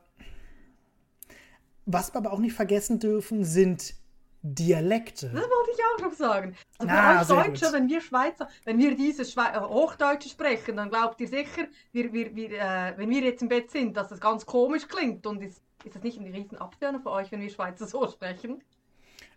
was 1.85 2.13
wir 2.13 2.17
aber 2.17 2.33
auch 2.33 2.39
nicht 2.39 2.53
vergessen 2.53 2.99
dürfen, 2.99 3.43
sind 3.43 3.93
Dialekte. 4.41 5.29
Das 5.29 5.41
wollte 5.41 5.71
ich 5.73 5.79
auch 5.79 6.01
noch 6.05 6.13
sagen. 6.13 6.55
Also 6.77 6.91
Na, 6.93 7.23
für 7.23 7.35
euch 7.35 7.45
Deutsche, 7.59 7.73
wenn 7.73 7.87
wir 7.87 8.01
Schweizer, 8.01 8.47
wenn 8.63 8.77
wir 8.77 8.95
dieses 8.95 9.31
Schwe 9.31 9.41
äh, 9.41 9.59
Hochdeutsche 9.59 10.29
sprechen, 10.29 10.77
dann 10.77 10.89
glaubt 10.89 11.19
ihr 11.21 11.27
sicher, 11.27 11.67
wir, 11.91 12.13
wir, 12.13 12.35
wir, 12.35 12.51
äh, 12.51 12.93
wenn 12.97 13.09
wir 13.09 13.21
jetzt 13.21 13.41
im 13.41 13.49
Bett 13.49 13.71
sind, 13.71 13.97
dass 13.97 14.09
das 14.09 14.19
ganz 14.19 14.45
komisch 14.45 14.87
klingt. 14.87 15.25
Und 15.25 15.41
ist, 15.41 15.61
ist 15.83 15.95
das 15.95 16.03
nicht 16.03 16.19
ein 16.19 16.25
riesen 16.25 16.57
Abturner 16.57 16.99
für 16.99 17.11
euch, 17.11 17.31
wenn 17.31 17.41
wir 17.41 17.49
Schweizer 17.49 17.87
so 17.87 18.07
sprechen? 18.07 18.63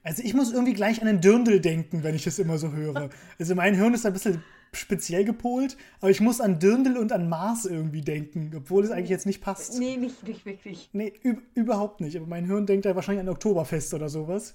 Also 0.08 0.22
ich 0.22 0.32
muss 0.32 0.50
irgendwie 0.50 0.72
gleich 0.72 1.02
an 1.02 1.08
einen 1.08 1.20
Dirndl 1.20 1.60
denken, 1.60 2.02
wenn 2.02 2.14
ich 2.14 2.24
das 2.24 2.38
immer 2.38 2.56
so 2.56 2.72
höre. 2.72 3.10
Also 3.38 3.54
mein 3.54 3.74
Hirn 3.74 3.92
ist 3.92 4.06
ein 4.06 4.14
bisschen 4.14 4.42
speziell 4.72 5.22
gepolt, 5.22 5.76
aber 6.00 6.10
ich 6.10 6.22
muss 6.22 6.40
an 6.40 6.58
Dirndl 6.58 6.96
und 6.96 7.12
an 7.12 7.28
Mars 7.28 7.66
irgendwie 7.66 8.00
denken, 8.00 8.52
obwohl 8.56 8.84
es 8.84 8.90
eigentlich 8.90 9.10
jetzt 9.10 9.26
nicht 9.26 9.42
passt. 9.42 9.78
Nee, 9.78 9.98
nicht, 9.98 10.26
nicht 10.26 10.46
wirklich. 10.46 10.88
Nee, 10.94 11.12
überhaupt 11.54 12.00
nicht. 12.00 12.16
Aber 12.16 12.26
mein 12.26 12.46
Hirn 12.46 12.64
denkt 12.64 12.86
da 12.86 12.96
wahrscheinlich 12.96 13.20
an 13.20 13.28
Oktoberfest 13.28 13.92
oder 13.92 14.08
sowas. 14.08 14.54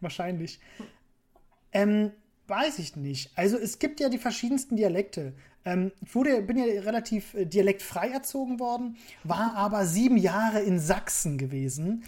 Wahrscheinlich. 0.00 0.58
Ähm, 1.72 2.12
weiß 2.46 2.78
ich 2.78 2.96
nicht. 2.96 3.30
Also 3.36 3.58
es 3.58 3.78
gibt 3.78 4.00
ja 4.00 4.08
die 4.08 4.18
verschiedensten 4.18 4.76
Dialekte. 4.76 5.34
Ähm, 5.66 5.92
ich 6.02 6.14
wurde, 6.14 6.40
bin 6.40 6.56
ja 6.56 6.64
relativ 6.64 7.34
äh, 7.34 7.44
dialektfrei 7.44 8.08
erzogen 8.08 8.58
worden, 8.58 8.96
war 9.22 9.54
aber 9.54 9.84
sieben 9.84 10.16
Jahre 10.16 10.60
in 10.60 10.78
Sachsen 10.78 11.36
gewesen. 11.36 12.04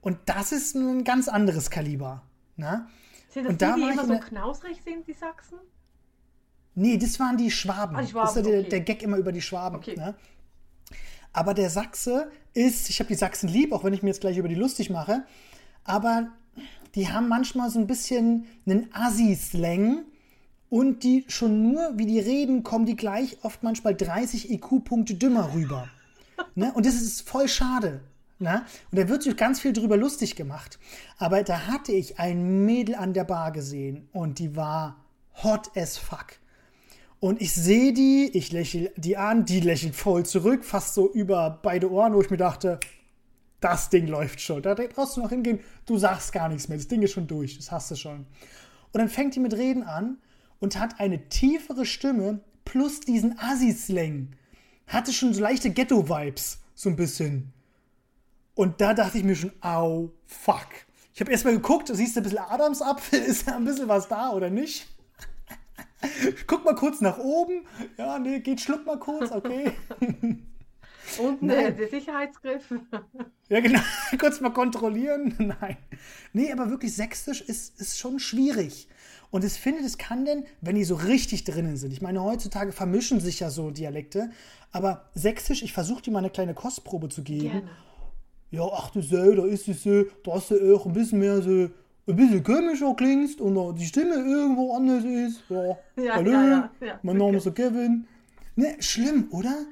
Und 0.00 0.18
das 0.26 0.52
ist 0.52 0.74
ein 0.74 1.04
ganz 1.04 1.28
anderes 1.28 1.70
Kaliber. 1.70 2.22
Ne? 2.56 2.86
Sind 3.28 3.44
das 3.44 3.52
und 3.52 3.60
die, 3.60 3.64
da 3.64 3.74
die 3.74 3.82
immer 3.82 4.06
so 4.06 4.18
knausrig 4.18 4.80
sind, 4.84 5.06
die 5.06 5.12
Sachsen? 5.12 5.58
Nee, 6.74 6.96
das 6.96 7.18
waren 7.18 7.36
die 7.36 7.50
Schwaben. 7.50 7.96
Ah, 7.96 8.02
die 8.02 8.08
Schwaben 8.08 8.26
das 8.26 8.36
ist 8.36 8.46
ja 8.46 8.50
der, 8.50 8.60
okay. 8.60 8.68
der, 8.68 8.80
Gag 8.80 9.02
immer 9.02 9.16
über 9.16 9.32
die 9.32 9.42
Schwaben. 9.42 9.76
Okay. 9.76 9.96
Ne? 9.96 10.14
Aber 11.32 11.54
der 11.54 11.70
Sachse 11.70 12.30
ist, 12.54 12.88
ich 12.88 13.00
habe 13.00 13.08
die 13.08 13.14
Sachsen 13.14 13.48
lieb, 13.48 13.72
auch 13.72 13.84
wenn 13.84 13.92
ich 13.92 14.02
mir 14.02 14.10
jetzt 14.10 14.20
gleich 14.20 14.38
über 14.38 14.48
die 14.48 14.54
lustig 14.54 14.88
mache, 14.88 15.24
aber 15.84 16.28
die 16.94 17.08
haben 17.08 17.28
manchmal 17.28 17.70
so 17.70 17.78
ein 17.78 17.86
bisschen 17.86 18.46
einen 18.66 18.88
Assi-Slang 18.92 20.04
und 20.70 21.02
die 21.02 21.24
schon 21.28 21.62
nur, 21.62 21.98
wie 21.98 22.06
die 22.06 22.20
reden, 22.20 22.62
kommen 22.62 22.86
die 22.86 22.96
gleich 22.96 23.38
oft 23.42 23.62
manchmal 23.62 23.94
30 23.94 24.50
IQ-Punkte 24.50 25.14
dümmer 25.14 25.52
rüber. 25.54 25.88
ne? 26.54 26.72
Und 26.74 26.86
das 26.86 26.94
ist 26.94 27.28
voll 27.28 27.48
schade. 27.48 28.00
Na? 28.38 28.64
Und 28.90 28.98
da 28.98 29.08
wird 29.08 29.22
sich 29.22 29.36
ganz 29.36 29.60
viel 29.60 29.72
drüber 29.72 29.96
lustig 29.96 30.36
gemacht. 30.36 30.78
Aber 31.16 31.42
da 31.42 31.66
hatte 31.66 31.92
ich 31.92 32.18
ein 32.18 32.64
Mädel 32.64 32.94
an 32.94 33.12
der 33.12 33.24
Bar 33.24 33.52
gesehen 33.52 34.08
und 34.12 34.38
die 34.38 34.54
war 34.54 35.04
hot 35.42 35.76
as 35.76 35.98
fuck. 35.98 36.38
Und 37.20 37.42
ich 37.42 37.52
sehe 37.52 37.92
die, 37.92 38.30
ich 38.32 38.52
lächle 38.52 38.92
die 38.96 39.16
an, 39.16 39.44
die 39.44 39.60
lächelt 39.60 39.96
voll 39.96 40.24
zurück, 40.24 40.64
fast 40.64 40.94
so 40.94 41.12
über 41.12 41.58
beide 41.62 41.90
Ohren, 41.90 42.14
wo 42.14 42.20
ich 42.20 42.30
mir 42.30 42.36
dachte, 42.36 42.78
das 43.60 43.90
Ding 43.90 44.06
läuft 44.06 44.40
schon. 44.40 44.62
Da 44.62 44.74
brauchst 44.74 45.16
du 45.16 45.22
noch 45.22 45.30
hingehen, 45.30 45.58
du 45.86 45.98
sagst 45.98 46.32
gar 46.32 46.48
nichts 46.48 46.68
mehr, 46.68 46.78
das 46.78 46.86
Ding 46.86 47.02
ist 47.02 47.12
schon 47.12 47.26
durch, 47.26 47.56
das 47.56 47.72
hast 47.72 47.90
du 47.90 47.96
schon. 47.96 48.18
Und 48.92 49.00
dann 49.00 49.08
fängt 49.08 49.34
die 49.34 49.40
mit 49.40 49.54
Reden 49.54 49.82
an 49.82 50.18
und 50.60 50.78
hat 50.78 51.00
eine 51.00 51.28
tiefere 51.28 51.86
Stimme 51.86 52.40
plus 52.64 53.00
diesen 53.00 53.36
Assi-Slang. 53.38 54.28
Hatte 54.86 55.12
schon 55.12 55.34
so 55.34 55.40
leichte 55.40 55.70
Ghetto-Vibes, 55.70 56.60
so 56.74 56.88
ein 56.88 56.96
bisschen. 56.96 57.52
Und 58.58 58.80
da 58.80 58.92
dachte 58.92 59.18
ich 59.18 59.22
mir 59.22 59.36
schon, 59.36 59.52
au, 59.60 60.10
fuck. 60.26 60.66
Ich 61.14 61.20
habe 61.20 61.30
erstmal 61.30 61.54
geguckt, 61.54 61.90
siehst 61.92 62.16
du 62.16 62.20
ein 62.20 62.24
bisschen 62.24 62.40
Adamsapfel, 62.40 63.20
ist 63.26 63.46
da 63.46 63.54
ein 63.54 63.64
bisschen 63.64 63.86
was 63.86 64.08
da 64.08 64.32
oder 64.32 64.50
nicht? 64.50 64.88
Guck 66.48 66.64
mal 66.64 66.74
kurz 66.74 67.00
nach 67.00 67.18
oben. 67.18 67.64
Ja, 67.96 68.18
nee, 68.18 68.40
geht, 68.40 68.60
schluck 68.60 68.84
mal 68.84 68.98
kurz, 68.98 69.30
okay. 69.30 69.70
Und 71.18 71.40
ne, 71.40 71.72
der 71.72 71.88
Sicherheitsgriff. 71.88 72.74
Ja, 73.48 73.60
genau. 73.60 73.80
Kurz 74.18 74.40
mal 74.40 74.50
kontrollieren. 74.50 75.34
Nein. 75.38 75.76
Nee, 76.34 76.52
aber 76.52 76.68
wirklich 76.68 76.94
Sächsisch 76.94 77.40
ist, 77.40 77.80
ist 77.80 77.98
schon 77.98 78.18
schwierig. 78.18 78.88
Und 79.30 79.42
ich 79.42 79.54
finde, 79.54 79.82
das 79.82 79.96
kann 79.96 80.26
denn, 80.26 80.44
wenn 80.60 80.74
die 80.74 80.84
so 80.84 80.96
richtig 80.96 81.44
drinnen 81.44 81.78
sind. 81.78 81.92
Ich 81.92 82.02
meine, 82.02 82.22
heutzutage 82.22 82.72
vermischen 82.72 83.20
sich 83.20 83.40
ja 83.40 83.48
so 83.48 83.70
Dialekte. 83.70 84.30
Aber 84.70 85.08
Sächsisch, 85.14 85.62
ich 85.62 85.72
versuche 85.72 86.02
dir 86.02 86.10
mal 86.10 86.18
eine 86.18 86.30
kleine 86.30 86.54
Kostprobe 86.54 87.08
zu 87.08 87.22
geben. 87.22 87.52
Gerne. 87.52 87.70
Ja, 88.50 88.62
ach 88.72 88.90
du 88.90 89.02
so, 89.02 89.34
da 89.34 89.44
ist 89.44 89.68
es 89.68 89.82
so, 89.82 90.04
dass 90.24 90.48
du 90.48 90.74
auch 90.74 90.86
ein 90.86 90.92
bisschen 90.92 91.18
mehr 91.18 91.42
so, 91.42 91.50
ein 91.50 92.16
bisschen 92.16 92.42
komischer 92.42 92.94
klingst 92.94 93.40
und 93.40 93.76
die 93.76 93.84
Stimme 93.84 94.14
irgendwo 94.14 94.74
anders 94.74 95.04
ist. 95.04 95.42
Ja, 95.50 95.78
ja 96.02 96.14
hallo, 96.14 96.30
ja, 96.30 96.70
ja, 96.80 96.98
mein 97.02 97.18
Name 97.18 97.36
ist 97.36 97.54
Kevin. 97.54 98.06
Ne, 98.56 98.76
schlimm, 98.80 99.28
oder? 99.30 99.66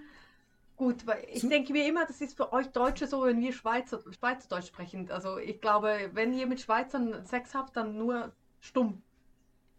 Gut, 0.76 1.06
weil 1.06 1.24
ich 1.32 1.40
so. 1.40 1.48
denke 1.48 1.72
mir 1.72 1.88
immer, 1.88 2.04
das 2.04 2.20
ist 2.20 2.36
für 2.36 2.52
euch 2.52 2.66
Deutsche 2.68 3.06
so, 3.06 3.24
wenn 3.24 3.40
wir 3.40 3.52
Schweizer, 3.52 4.00
Schweizerdeutsch 4.10 4.66
sprechen. 4.66 5.10
Also 5.10 5.38
ich 5.38 5.60
glaube, 5.62 6.10
wenn 6.12 6.34
ihr 6.34 6.46
mit 6.46 6.60
Schweizern 6.60 7.24
Sex 7.24 7.54
habt, 7.54 7.76
dann 7.76 7.96
nur 7.96 8.32
stumm. 8.60 9.02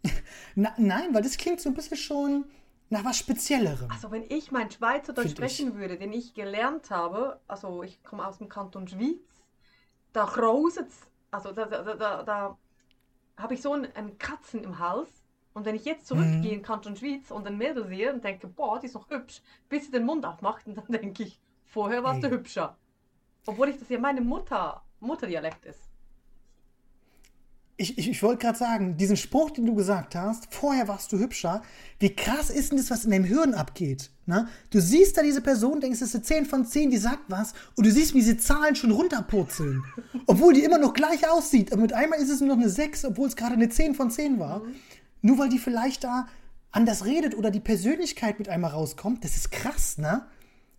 Na, 0.55 0.73
nein, 0.77 1.13
weil 1.13 1.21
das 1.21 1.37
klingt 1.37 1.61
so 1.61 1.69
ein 1.69 1.75
bisschen 1.75 1.97
schon 1.97 2.45
nach 2.89 3.03
was 3.03 3.17
Speziellerem. 3.17 3.89
Also 3.91 4.11
wenn 4.11 4.23
ich 4.29 4.51
mein 4.51 4.71
Schweizerdeutsch 4.71 5.31
sprechen 5.31 5.69
ich. 5.69 5.75
würde, 5.75 5.97
den 5.97 6.13
ich 6.13 6.33
gelernt 6.33 6.89
habe, 6.89 7.39
also 7.47 7.83
ich 7.83 8.03
komme 8.03 8.25
aus 8.25 8.37
dem 8.37 8.49
Kanton 8.49 8.87
Schweiz, 8.87 9.21
da 10.13 10.25
krauset 10.25 10.91
also 11.31 11.51
da, 11.51 11.65
da, 11.65 11.95
da, 11.95 12.23
da 12.23 12.57
habe 13.37 13.53
ich 13.53 13.61
so 13.61 13.73
einen, 13.73 13.91
einen 13.95 14.17
Katzen 14.17 14.63
im 14.63 14.79
Hals 14.79 15.09
und 15.53 15.65
wenn 15.65 15.75
ich 15.75 15.85
jetzt 15.85 16.07
zurückgehe 16.07 16.51
mhm. 16.51 16.57
in 16.59 16.61
Kanton 16.61 16.95
Schweiz 16.95 17.31
und 17.31 17.45
ein 17.47 17.57
Mädel 17.57 17.87
sehe 17.87 18.13
und 18.13 18.23
denke, 18.23 18.47
boah, 18.47 18.79
die 18.79 18.87
ist 18.87 18.95
noch 18.95 19.09
hübsch, 19.09 19.41
bis 19.69 19.85
sie 19.85 19.91
den 19.91 20.05
Mund 20.05 20.25
aufmacht, 20.25 20.67
und 20.67 20.77
dann 20.77 20.87
denke 20.87 21.23
ich, 21.23 21.39
vorher 21.65 22.03
warst 22.03 22.23
hey. 22.23 22.29
du 22.29 22.35
hübscher. 22.35 22.77
Obwohl 23.45 23.69
ich 23.69 23.79
das 23.79 23.89
ja 23.89 23.99
meine 23.99 24.21
Mutter, 24.21 24.83
Mutterdialekt 24.99 25.65
ist. 25.65 25.86
Ich, 27.79 27.97
ich, 27.97 28.09
ich 28.09 28.23
wollte 28.23 28.41
gerade 28.41 28.57
sagen, 28.57 28.97
diesen 28.97 29.17
Spruch, 29.17 29.51
den 29.51 29.65
du 29.65 29.75
gesagt 29.75 30.15
hast, 30.15 30.47
vorher 30.53 30.87
warst 30.87 31.11
du 31.11 31.19
hübscher, 31.19 31.61
wie 31.99 32.15
krass 32.15 32.49
ist 32.49 32.71
denn 32.71 32.77
das, 32.79 32.89
was 32.89 33.05
in 33.05 33.11
deinem 33.11 33.23
Hirn 33.23 33.53
abgeht? 33.53 34.09
Ne? 34.25 34.47
Du 34.71 34.81
siehst 34.81 35.15
da 35.15 35.21
diese 35.21 35.41
Person, 35.41 35.79
denkst, 35.79 36.01
es 36.01 36.09
ist 36.09 36.15
eine 36.15 36.23
10 36.23 36.45
von 36.47 36.65
10, 36.65 36.89
die 36.89 36.97
sagt 36.97 37.25
was, 37.27 37.53
und 37.75 37.85
du 37.85 37.91
siehst, 37.91 38.13
wie 38.13 38.19
diese 38.19 38.37
Zahlen 38.37 38.75
schon 38.75 38.91
runterpurzeln. 38.91 39.83
obwohl 40.27 40.53
die 40.53 40.63
immer 40.63 40.77
noch 40.77 40.93
gleich 40.93 41.29
aussieht. 41.29 41.71
Aber 41.71 41.81
mit 41.81 41.93
einmal 41.93 42.19
ist 42.19 42.29
es 42.29 42.39
nur 42.39 42.49
noch 42.49 42.61
eine 42.61 42.69
6, 42.69 43.05
obwohl 43.05 43.27
es 43.27 43.35
gerade 43.35 43.53
eine 43.53 43.69
10 43.69 43.95
von 43.95 44.11
10 44.11 44.39
war. 44.39 44.59
Mhm. 44.59 44.75
Nur 45.21 45.37
weil 45.39 45.49
die 45.49 45.59
vielleicht 45.59 46.03
da 46.03 46.27
anders 46.71 47.05
redet 47.05 47.35
oder 47.35 47.49
die 47.49 47.59
Persönlichkeit 47.59 48.39
mit 48.39 48.49
einmal 48.49 48.71
rauskommt, 48.71 49.23
das 49.23 49.35
ist 49.35 49.51
krass, 49.51 49.97
ne? 49.97 50.25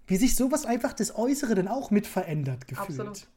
Wie 0.06 0.16
sich 0.16 0.36
sowas 0.36 0.64
einfach 0.64 0.92
das 0.92 1.14
Äußere 1.14 1.54
dann 1.54 1.68
auch 1.68 1.90
mit 1.90 2.06
verändert 2.06 2.66
gefühlt. 2.66 3.00
Absolut. 3.00 3.28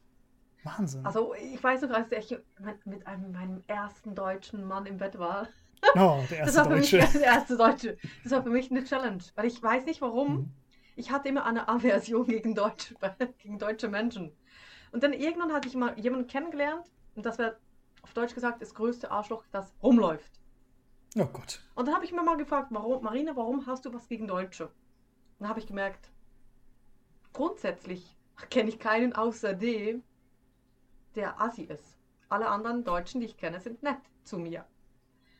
Wahnsinn. 0.64 1.04
Also 1.04 1.34
ich 1.34 1.62
weiß 1.62 1.82
noch, 1.82 1.90
als 1.90 2.12
ich 2.12 2.38
mit 2.84 3.06
einem, 3.06 3.32
meinem 3.32 3.62
ersten 3.66 4.14
deutschen 4.14 4.64
Mann 4.64 4.86
im 4.86 4.98
Bett 4.98 5.18
war. 5.18 5.48
Oh, 5.96 6.22
der 6.30 6.38
erste 6.38 6.62
Deutsche. 6.62 6.98
Mich, 6.98 7.10
der 7.12 7.22
erste 7.22 7.56
Deutsche. 7.56 7.98
Das 8.22 8.30
war 8.30 8.44
für 8.44 8.50
mich 8.50 8.70
eine 8.70 8.84
Challenge, 8.84 9.22
weil 9.34 9.46
ich 9.46 9.60
weiß 9.60 9.84
nicht 9.84 10.00
warum. 10.00 10.32
Mhm. 10.34 10.52
Ich 10.94 11.10
hatte 11.10 11.28
immer 11.28 11.44
eine 11.44 11.68
Aversion 11.68 12.24
gegen 12.26 12.54
deutsche, 12.54 12.94
gegen 13.38 13.58
deutsche 13.58 13.88
Menschen. 13.88 14.32
Und 14.92 15.02
dann 15.02 15.12
irgendwann 15.12 15.52
hatte 15.52 15.66
ich 15.66 15.74
mal 15.74 15.98
jemanden 15.98 16.28
kennengelernt 16.28 16.86
und 17.16 17.26
das 17.26 17.38
wäre 17.38 17.58
auf 18.02 18.12
Deutsch 18.14 18.34
gesagt 18.34 18.62
das 18.62 18.74
größte 18.74 19.10
Arschloch, 19.10 19.44
das 19.50 19.74
rumläuft. 19.82 20.38
Oh 21.16 21.26
Gott. 21.26 21.60
Und 21.74 21.86
dann 21.86 21.94
habe 21.94 22.04
ich 22.04 22.12
mir 22.12 22.22
mal 22.22 22.36
gefragt, 22.36 22.68
warum, 22.70 23.02
Marina, 23.02 23.34
warum 23.34 23.66
hast 23.66 23.84
du 23.84 23.92
was 23.92 24.06
gegen 24.08 24.26
Deutsche? 24.26 24.66
Und 24.66 24.72
dann 25.40 25.48
habe 25.48 25.60
ich 25.60 25.66
gemerkt, 25.66 26.10
grundsätzlich 27.32 28.16
kenne 28.50 28.68
ich 28.68 28.78
keinen 28.78 29.14
außer 29.14 29.54
dem, 29.54 30.02
der 31.12 31.40
Assi 31.40 31.62
ist. 31.62 31.98
Alle 32.28 32.48
anderen 32.48 32.84
Deutschen, 32.84 33.20
die 33.20 33.26
ich 33.26 33.36
kenne, 33.36 33.60
sind 33.60 33.82
nett 33.82 34.00
zu 34.24 34.38
mir. 34.38 34.64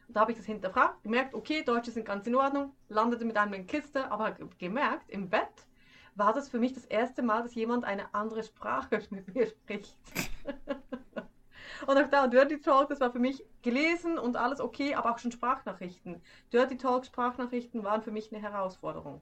Und 0.09 0.17
da 0.17 0.21
habe 0.21 0.33
ich 0.33 0.39
das 0.39 0.47
hinterfragt, 0.47 1.03
gemerkt, 1.03 1.35
okay, 1.35 1.63
Deutsche 1.63 1.91
sind 1.91 2.05
ganz 2.05 2.27
in 2.27 2.35
Ordnung, 2.35 2.75
landete 2.89 3.25
mit 3.25 3.37
einem 3.37 3.55
in 3.55 3.67
Kiste, 3.67 4.11
aber 4.11 4.33
gemerkt, 4.59 5.09
im 5.11 5.31
Bett 5.31 5.67
war 6.15 6.35
das 6.35 6.49
für 6.49 6.59
mich 6.59 6.75
das 6.75 6.85
erste 6.85 7.23
Mal, 7.23 7.43
dass 7.43 7.55
jemand 7.55 7.85
eine 7.85 8.13
andere 8.15 8.43
Sprache 8.43 9.01
mit 9.11 9.35
mir 9.35 9.47
spricht. 9.47 9.97
Und 11.87 11.99
auch 11.99 12.09
da, 12.09 12.27
Dirty 12.27 12.61
Talk, 12.61 12.89
das 12.89 13.01
war 13.01 13.11
für 13.11 13.19
mich 13.19 13.45
gelesen 13.63 14.17
und 14.17 14.37
alles 14.37 14.61
okay, 14.61 14.95
aber 14.95 15.13
auch 15.13 15.19
schon 15.19 15.33
Sprachnachrichten. 15.33 16.23
Dirty 16.53 16.77
Talk, 16.77 17.07
Sprachnachrichten 17.07 17.83
waren 17.83 18.03
für 18.03 18.13
mich 18.13 18.33
eine 18.33 18.41
Herausforderung. 18.41 19.21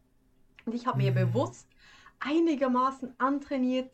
Und 0.66 0.74
ich 0.74 0.86
habe 0.86 0.98
mir 0.98 1.10
mhm. 1.12 1.32
bewusst 1.32 1.68
einigermaßen 2.18 3.14
antrainiert, 3.18 3.90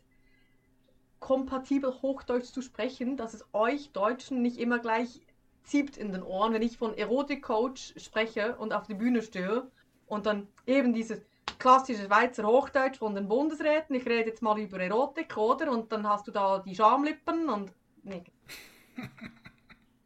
kompatibel 1.19 2.01
Hochdeutsch 2.01 2.51
zu 2.51 2.61
sprechen, 2.61 3.17
dass 3.17 3.33
es 3.33 3.45
euch 3.53 3.91
Deutschen 3.91 4.41
nicht 4.41 4.57
immer 4.57 4.79
gleich 4.79 5.21
zieht 5.63 5.97
in 5.97 6.11
den 6.11 6.23
Ohren, 6.23 6.53
wenn 6.53 6.61
ich 6.61 6.77
von 6.77 6.97
Erotik-Coach 6.97 7.95
spreche 7.97 8.55
und 8.57 8.73
auf 8.73 8.87
die 8.87 8.93
Bühne 8.93 9.21
stehe 9.21 9.69
und 10.05 10.25
dann 10.25 10.47
eben 10.65 10.93
dieses 10.93 11.21
klassische 11.59 12.05
Schweizer 12.05 12.45
Hochdeutsch 12.45 12.99
von 12.99 13.15
den 13.15 13.27
Bundesräten, 13.27 13.95
ich 13.95 14.05
rede 14.05 14.29
jetzt 14.29 14.41
mal 14.41 14.59
über 14.59 14.79
Erotik, 14.79 15.35
oder? 15.37 15.71
Und 15.71 15.91
dann 15.91 16.07
hast 16.07 16.27
du 16.27 16.31
da 16.31 16.59
die 16.59 16.75
Schamlippen 16.75 17.49
und 17.49 17.73
nee. 18.03 18.23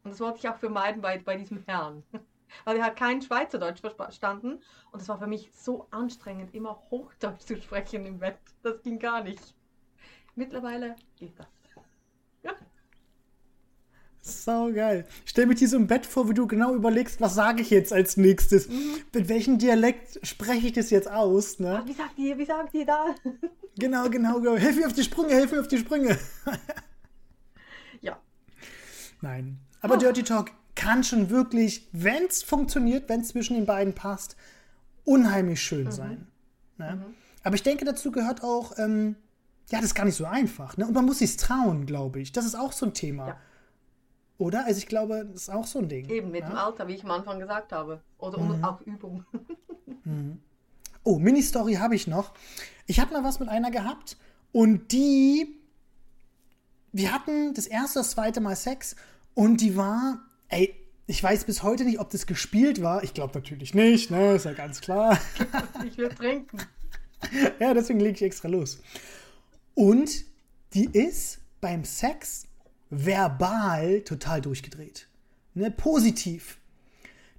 Und 0.04 0.10
das 0.10 0.20
wollte 0.20 0.38
ich 0.38 0.48
auch 0.48 0.56
vermeiden 0.56 1.00
bei, 1.00 1.18
bei 1.18 1.36
diesem 1.36 1.62
Herrn. 1.66 2.02
Weil 2.64 2.76
er 2.76 2.84
hat 2.86 2.96
kein 2.96 3.22
Schweizerdeutsch 3.22 3.80
verstanden. 3.80 4.60
Und 4.90 5.00
es 5.00 5.08
war 5.08 5.18
für 5.18 5.26
mich 5.26 5.50
so 5.54 5.86
anstrengend, 5.90 6.54
immer 6.54 6.82
Hochdeutsch 6.90 7.42
zu 7.42 7.56
sprechen 7.56 8.04
im 8.04 8.18
Bett. 8.18 8.38
Das 8.62 8.82
ging 8.82 8.98
gar 8.98 9.22
nicht. 9.22 9.54
Mittlerweile 10.34 10.96
geht 11.16 11.38
das. 11.38 11.46
Ja. 12.42 12.52
Sau 14.20 14.72
geil. 14.72 15.06
Stell 15.24 15.46
mir 15.46 15.54
dir 15.54 15.68
so 15.68 15.76
im 15.76 15.86
Bett 15.86 16.06
vor, 16.06 16.28
wie 16.28 16.34
du 16.34 16.46
genau 16.46 16.74
überlegst, 16.74 17.20
was 17.20 17.34
sage 17.34 17.62
ich 17.62 17.70
jetzt 17.70 17.92
als 17.92 18.16
nächstes? 18.16 18.68
Mhm. 18.68 18.94
Mit 19.12 19.28
welchem 19.28 19.58
Dialekt 19.58 20.24
spreche 20.26 20.68
ich 20.68 20.72
das 20.72 20.90
jetzt 20.90 21.10
aus? 21.10 21.58
Ne? 21.58 21.78
Ah, 21.78 21.86
wie 21.86 21.92
sagt 21.92 22.18
ihr, 22.18 22.38
wie 22.38 22.44
sagt 22.44 22.72
ihr 22.74 22.86
da? 22.86 23.14
genau, 23.78 24.08
genau, 24.08 24.40
genau. 24.40 24.56
Helf 24.56 24.76
mir 24.76 24.86
auf 24.86 24.92
die 24.92 25.02
Sprünge, 25.02 25.34
helf 25.34 25.52
mir 25.52 25.60
auf 25.60 25.68
die 25.68 25.78
Sprünge. 25.78 26.18
ja. 28.00 28.18
Nein. 29.20 29.58
Aber 29.80 29.96
oh. 29.96 29.98
Dirty 29.98 30.22
Talk 30.22 30.52
kann 30.74 31.04
schon 31.04 31.28
wirklich, 31.28 31.88
wenn 31.92 32.24
es 32.26 32.42
funktioniert, 32.42 33.08
wenn 33.08 33.20
es 33.20 33.28
zwischen 33.28 33.54
den 33.54 33.66
beiden 33.66 33.94
passt, 33.94 34.36
unheimlich 35.04 35.60
schön 35.60 35.86
mhm. 35.86 35.92
sein. 35.92 36.26
Ne? 36.78 36.96
Mhm. 36.96 37.14
Aber 37.42 37.54
ich 37.56 37.62
denke, 37.62 37.84
dazu 37.84 38.12
gehört 38.12 38.42
auch, 38.42 38.78
ähm, 38.78 39.16
ja, 39.72 39.78
das 39.78 39.86
ist 39.86 39.94
gar 39.94 40.04
nicht 40.04 40.16
so 40.16 40.26
einfach. 40.26 40.76
Ne? 40.76 40.86
Und 40.86 40.92
man 40.92 41.06
muss 41.06 41.20
sich 41.20 41.34
trauen, 41.38 41.86
glaube 41.86 42.20
ich. 42.20 42.30
Das 42.32 42.44
ist 42.44 42.54
auch 42.54 42.72
so 42.72 42.84
ein 42.84 42.92
Thema. 42.92 43.28
Ja. 43.28 43.36
Oder? 44.36 44.66
Also 44.66 44.78
ich 44.78 44.86
glaube, 44.86 45.26
das 45.32 45.42
ist 45.42 45.48
auch 45.48 45.66
so 45.66 45.78
ein 45.78 45.88
Ding. 45.88 46.10
Eben 46.10 46.30
mit 46.30 46.42
ja? 46.42 46.50
dem 46.50 46.56
Alter, 46.56 46.86
wie 46.88 46.94
ich 46.94 47.04
am 47.04 47.10
Anfang 47.10 47.40
gesagt 47.40 47.72
habe. 47.72 48.02
Oder 48.18 48.38
mhm. 48.38 48.62
auch 48.62 48.82
Übung. 48.82 49.24
mhm. 50.04 50.42
Oh, 51.04 51.18
Mini-Story 51.18 51.74
habe 51.74 51.94
ich 51.94 52.06
noch. 52.06 52.34
Ich 52.86 53.00
habe 53.00 53.14
mal 53.14 53.24
was 53.24 53.40
mit 53.40 53.48
einer 53.48 53.70
gehabt 53.70 54.18
und 54.52 54.92
die, 54.92 55.58
wir 56.92 57.10
hatten 57.10 57.54
das 57.54 57.66
erste, 57.66 58.00
das 58.00 58.10
zweite 58.10 58.42
Mal 58.42 58.54
Sex 58.54 58.94
und 59.32 59.62
die 59.62 59.74
war, 59.74 60.20
ey, 60.48 60.74
ich 61.06 61.22
weiß 61.22 61.44
bis 61.44 61.62
heute 61.62 61.84
nicht, 61.84 61.98
ob 61.98 62.10
das 62.10 62.26
gespielt 62.26 62.82
war. 62.82 63.02
Ich 63.04 63.14
glaube 63.14 63.32
natürlich 63.34 63.74
nicht, 63.74 64.10
ne, 64.10 64.34
ist 64.34 64.44
ja 64.44 64.52
ganz 64.52 64.82
klar. 64.82 65.18
ich 65.86 65.96
will 65.96 66.10
trinken. 66.10 66.58
ja, 67.58 67.72
deswegen 67.72 68.00
lege 68.00 68.16
ich 68.16 68.22
extra 68.22 68.48
los. 68.48 68.78
Und 69.74 70.24
die 70.74 70.86
ist 70.86 71.38
beim 71.60 71.84
Sex 71.84 72.44
verbal 72.90 74.02
total 74.02 74.40
durchgedreht. 74.40 75.08
Ne, 75.54 75.70
positiv. 75.70 76.58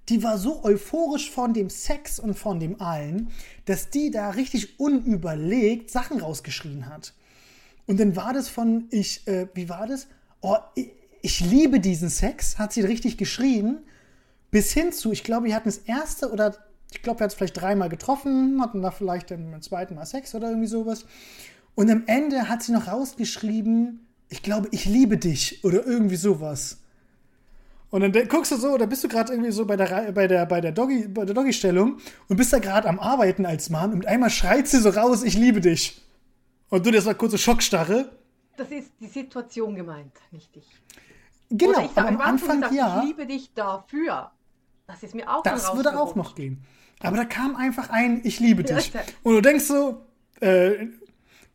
Die 0.08 0.22
war 0.22 0.38
so 0.38 0.62
euphorisch 0.64 1.30
von 1.30 1.54
dem 1.54 1.70
Sex 1.70 2.18
und 2.18 2.34
von 2.34 2.60
dem 2.60 2.80
allen, 2.80 3.30
dass 3.64 3.90
die 3.90 4.10
da 4.10 4.30
richtig 4.30 4.78
unüberlegt 4.78 5.90
Sachen 5.90 6.20
rausgeschrien 6.20 6.88
hat. 6.88 7.14
Und 7.86 8.00
dann 8.00 8.14
war 8.14 8.32
das 8.32 8.48
von, 8.48 8.86
ich, 8.90 9.26
äh, 9.26 9.48
wie 9.54 9.68
war 9.68 9.86
das? 9.86 10.06
Oh, 10.40 10.56
ich, 10.74 10.90
ich 11.22 11.40
liebe 11.40 11.80
diesen 11.80 12.10
Sex, 12.10 12.58
hat 12.58 12.72
sie 12.72 12.82
richtig 12.82 13.16
geschrien, 13.16 13.78
bis 14.50 14.72
hin 14.72 14.92
zu, 14.92 15.10
ich 15.10 15.24
glaube, 15.24 15.46
wir 15.46 15.54
hatten 15.54 15.68
das 15.68 15.78
erste 15.78 16.30
oder 16.30 16.54
ich 16.92 17.02
glaube, 17.02 17.18
wir 17.18 17.24
hatten 17.24 17.32
es 17.32 17.34
vielleicht 17.34 17.60
dreimal 17.60 17.88
getroffen, 17.88 18.60
hatten 18.60 18.82
da 18.82 18.90
vielleicht 18.90 19.30
dann 19.30 19.50
beim 19.50 19.62
zweiten 19.62 19.94
Mal 19.94 20.06
Sex 20.06 20.34
oder 20.34 20.48
irgendwie 20.48 20.68
sowas. 20.68 21.06
Und 21.74 21.90
am 21.90 22.04
Ende 22.06 22.48
hat 22.48 22.62
sie 22.62 22.72
noch 22.72 22.88
rausgeschrieben, 22.88 24.06
ich 24.28 24.42
glaube, 24.42 24.68
ich 24.70 24.84
liebe 24.84 25.18
dich 25.18 25.64
oder 25.64 25.84
irgendwie 25.86 26.16
sowas. 26.16 26.78
Und 27.90 28.00
dann 28.00 28.28
guckst 28.28 28.50
du 28.50 28.56
so, 28.56 28.76
da 28.76 28.86
bist 28.86 29.04
du 29.04 29.08
gerade 29.08 29.32
irgendwie 29.32 29.52
so 29.52 29.66
bei 29.66 29.76
der, 29.76 30.10
bei 30.12 30.26
der, 30.26 30.46
bei 30.46 30.60
der 30.60 30.72
Doggy, 30.72 31.06
Doggy-Stellung 31.12 31.98
und 32.28 32.36
bist 32.36 32.52
da 32.52 32.58
gerade 32.58 32.88
am 32.88 32.98
Arbeiten 32.98 33.46
als 33.46 33.70
Mann 33.70 33.92
und 33.92 34.06
einmal 34.06 34.30
schreit 34.30 34.66
sie 34.66 34.80
so 34.80 34.88
raus, 34.88 35.22
ich 35.22 35.34
liebe 35.34 35.60
dich. 35.60 36.02
Und 36.70 36.84
du, 36.84 36.90
das 36.90 37.06
war 37.06 37.14
kurze 37.14 37.38
Schockstarre. 37.38 38.10
Das 38.56 38.68
ist 38.70 38.90
die 39.00 39.06
Situation 39.06 39.76
gemeint, 39.76 40.12
nicht 40.32 40.54
dich. 40.56 40.66
Genau, 41.50 41.84
ich 41.84 41.96
aber 41.96 42.08
am 42.08 42.20
Anfang 42.20 42.62
gesagt, 42.62 42.74
ja. 42.74 42.98
Ich 42.98 43.08
liebe 43.08 43.26
dich 43.26 43.54
dafür. 43.54 44.32
Das 44.86 45.02
ist 45.02 45.14
mir 45.14 45.30
auch 45.30 45.42
Das 45.42 45.74
würde 45.76 45.96
auch 45.96 46.16
noch 46.16 46.34
gehen. 46.34 46.64
Aber 47.00 47.16
da 47.16 47.24
kam 47.24 47.54
einfach 47.54 47.90
ein, 47.90 48.22
ich 48.24 48.40
liebe 48.40 48.64
dich. 48.64 48.90
Und 49.22 49.34
du 49.34 49.40
denkst 49.40 49.64
so, 49.64 50.04
äh, 50.40 50.88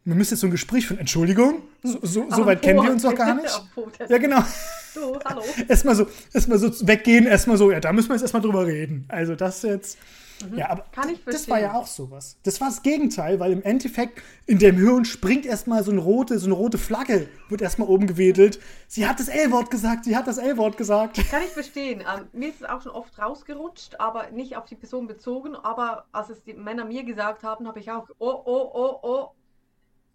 wir 0.10 0.15
müssen 0.15 0.34
jetzt 0.34 0.41
so 0.41 0.48
ein 0.48 0.52
Gespräch 0.52 0.88
von 0.88 0.98
Entschuldigung. 0.98 1.62
So, 1.84 2.00
so, 2.02 2.26
so 2.30 2.45
weit 2.45 2.62
kennen 2.62 2.84
wir 2.84 2.91
uns 2.91 3.04
doch 3.04 3.15
gar 3.15 3.36
nicht. 3.36 3.62
Ja, 4.08 4.17
genau. 4.17 4.43
So, 4.91 5.19
hallo. 5.24 5.43
erstmal 5.67 5.93
so, 5.93 6.08
erstmal 6.34 6.58
so 6.58 6.88
weggehen, 6.88 7.28
erstmal 7.28 7.58
so, 7.58 7.72
ja, 7.72 7.80
da 7.80 7.93
müssen 7.93 8.10
wir 8.10 8.15
jetzt 8.15 8.24
erstmal 8.24 8.41
drüber 8.41 8.65
reden. 8.65 9.06
Also 9.08 9.36
das 9.36 9.62
jetzt. 9.62 10.00
Mhm. 10.43 10.58
Ja, 10.58 10.69
aber 10.69 10.86
das 11.26 11.50
war 11.50 11.60
ja 11.60 11.74
auch 11.74 11.88
sowas. 11.88 12.38
Das 12.43 12.62
war 12.62 12.69
das 12.69 12.82
Gegenteil, 12.82 13.39
weil 13.39 13.52
im 13.52 13.62
Endeffekt 13.62 14.22
in 14.45 14.58
dem 14.58 14.78
Hirn 14.78 15.06
springt 15.06 15.45
erstmal 15.45 15.84
so 15.84 15.91
eine 15.91 16.00
rote, 16.00 16.39
so 16.39 16.45
eine 16.45 16.56
rote 16.56 16.78
Flagge, 16.78 17.28
wird 17.50 17.62
erstmal 17.62 17.89
oben 17.89 18.08
gewedelt. 18.08 18.60
Sie 18.88 19.08
hat 19.08 19.19
das 19.19 19.28
L-Wort 19.28 19.69
gesagt, 19.69 20.06
sie 20.06 20.15
hat 20.15 20.28
das 20.28 20.38
L-Wort 20.38 20.78
gesagt. 20.78 21.17
Kann 21.30 21.43
ich 21.43 21.50
verstehen. 21.50 22.02
Ähm, 22.02 22.28
mir 22.32 22.50
ist 22.50 22.62
es 22.62 22.67
auch 22.67 22.82
schon 22.82 22.93
oft 22.93 23.19
rausgerutscht, 23.19 24.00
aber 24.00 24.32
nicht 24.32 24.56
auf 24.56 24.65
die 24.65 24.76
Person 24.76 25.08
bezogen. 25.08 25.56
Aber 25.56 26.06
als 26.12 26.30
es 26.30 26.41
die 26.43 26.54
Männer 26.54 26.86
mir 26.86 27.04
gesagt 27.04 27.43
haben, 27.43 27.67
habe 27.67 27.80
ich 27.80 27.91
auch, 27.91 28.08
oh, 28.17 28.41
oh, 28.45 28.72
oh, 28.74 29.00
oh, 29.04 29.28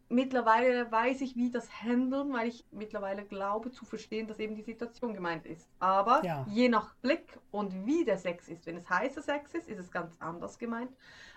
mittlerweile 0.09 0.90
weiß 0.90 1.21
ich, 1.21 1.37
wie 1.37 1.51
das 1.51 1.83
handeln, 1.83 2.33
weil 2.33 2.49
ich 2.49 2.64
mittlerweile 2.71 3.25
glaube 3.25 3.71
zu 3.71 3.85
verstehen, 3.85 4.27
dass 4.27 4.38
eben 4.38 4.55
die 4.55 4.62
Situation 4.62 5.14
gemeint 5.14 5.47
ist. 5.47 5.69
Aber 5.79 6.25
ja. 6.25 6.47
je 6.49 6.69
nach 6.69 6.95
Blick 6.97 7.38
und 7.51 7.87
wie 7.87 8.05
der 8.05 8.19
Sex 8.19 8.49
ist, 8.49 8.67
wenn 8.67 8.77
es 8.77 8.88
heißer 8.88 9.23
Sex 9.23 9.55
ist, 9.55 9.69
ist 9.69 9.79
es 9.79 9.90
ganz 9.90 10.14
anders 10.19 10.59
gemeint, 10.59 10.90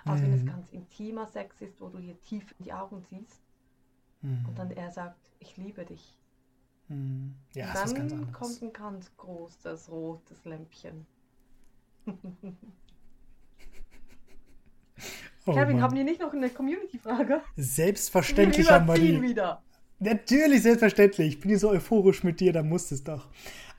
als 0.05 0.21
mhm. 0.21 0.25
wenn 0.25 0.33
es 0.33 0.43
mhm. 0.43 0.47
ganz 0.47 0.71
intimer 0.71 1.27
Sex 1.27 1.61
ist, 1.61 1.79
wo 1.79 1.89
du 1.89 1.97
hier 1.97 2.19
tief 2.21 2.53
in 2.59 2.65
die 2.65 2.73
Augen 2.73 3.01
siehst. 3.01 3.41
Mhm. 4.21 4.45
Und 4.47 4.57
dann 4.57 4.71
er 4.71 4.91
sagt, 4.91 5.31
ich 5.39 5.57
liebe 5.57 5.85
dich. 5.85 6.17
Mhm. 6.87 7.35
Ja, 7.53 7.73
dann 7.73 8.31
kommt 8.31 8.61
ein 8.61 8.73
ganz 8.73 9.15
großes 9.17 9.91
rotes 9.91 10.45
Lämpchen. 10.45 11.05
Oh 15.47 15.53
Kevin, 15.53 15.81
haben 15.81 15.95
wir 15.95 16.03
nicht 16.03 16.19
noch 16.19 16.33
eine 16.33 16.49
Community-Frage? 16.49 17.41
Selbstverständlich 17.55 18.69
haben 18.69 18.87
wir 18.87 18.95
die. 18.95 19.21
wieder. 19.21 19.61
Natürlich, 19.99 20.61
selbstverständlich. 20.61 21.27
Ich 21.29 21.39
bin 21.39 21.49
hier 21.49 21.59
so 21.59 21.69
euphorisch 21.69 22.23
mit 22.23 22.39
dir, 22.39 22.51
da 22.51 22.63
muss 22.63 22.91
es 22.91 23.03
doch. 23.03 23.27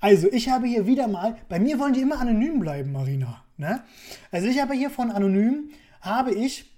Also, 0.00 0.28
ich 0.32 0.48
habe 0.48 0.66
hier 0.66 0.86
wieder 0.86 1.08
mal, 1.08 1.36
bei 1.48 1.60
mir 1.60 1.78
wollen 1.78 1.92
die 1.92 2.00
immer 2.00 2.20
anonym 2.20 2.58
bleiben, 2.58 2.92
Marina. 2.92 3.44
Ne? 3.58 3.82
Also, 4.32 4.48
ich 4.48 4.60
habe 4.60 4.74
hier 4.74 4.90
von 4.90 5.10
anonym, 5.10 5.70
habe 6.00 6.32
ich, 6.32 6.72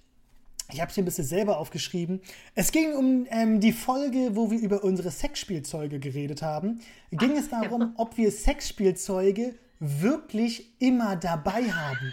ich 0.73 0.81
habe 0.81 0.89
es 0.89 0.95
hier 0.95 1.03
ein 1.03 1.05
bisschen 1.05 1.25
selber 1.25 1.57
aufgeschrieben, 1.57 2.21
es 2.55 2.71
ging 2.71 2.93
um 2.93 3.25
ähm, 3.29 3.61
die 3.61 3.71
Folge, 3.71 4.35
wo 4.35 4.51
wir 4.51 4.59
über 4.59 4.83
unsere 4.83 5.09
Sexspielzeuge 5.09 5.99
geredet 5.99 6.41
haben. 6.41 6.81
Ging 7.11 7.31
Ach, 7.35 7.39
es 7.39 7.49
darum, 7.49 7.81
ja. 7.81 7.93
ob 7.95 8.17
wir 8.17 8.29
Sexspielzeuge 8.29 9.55
wirklich 9.79 10.75
immer 10.79 11.15
dabei 11.15 11.63
haben 11.71 12.11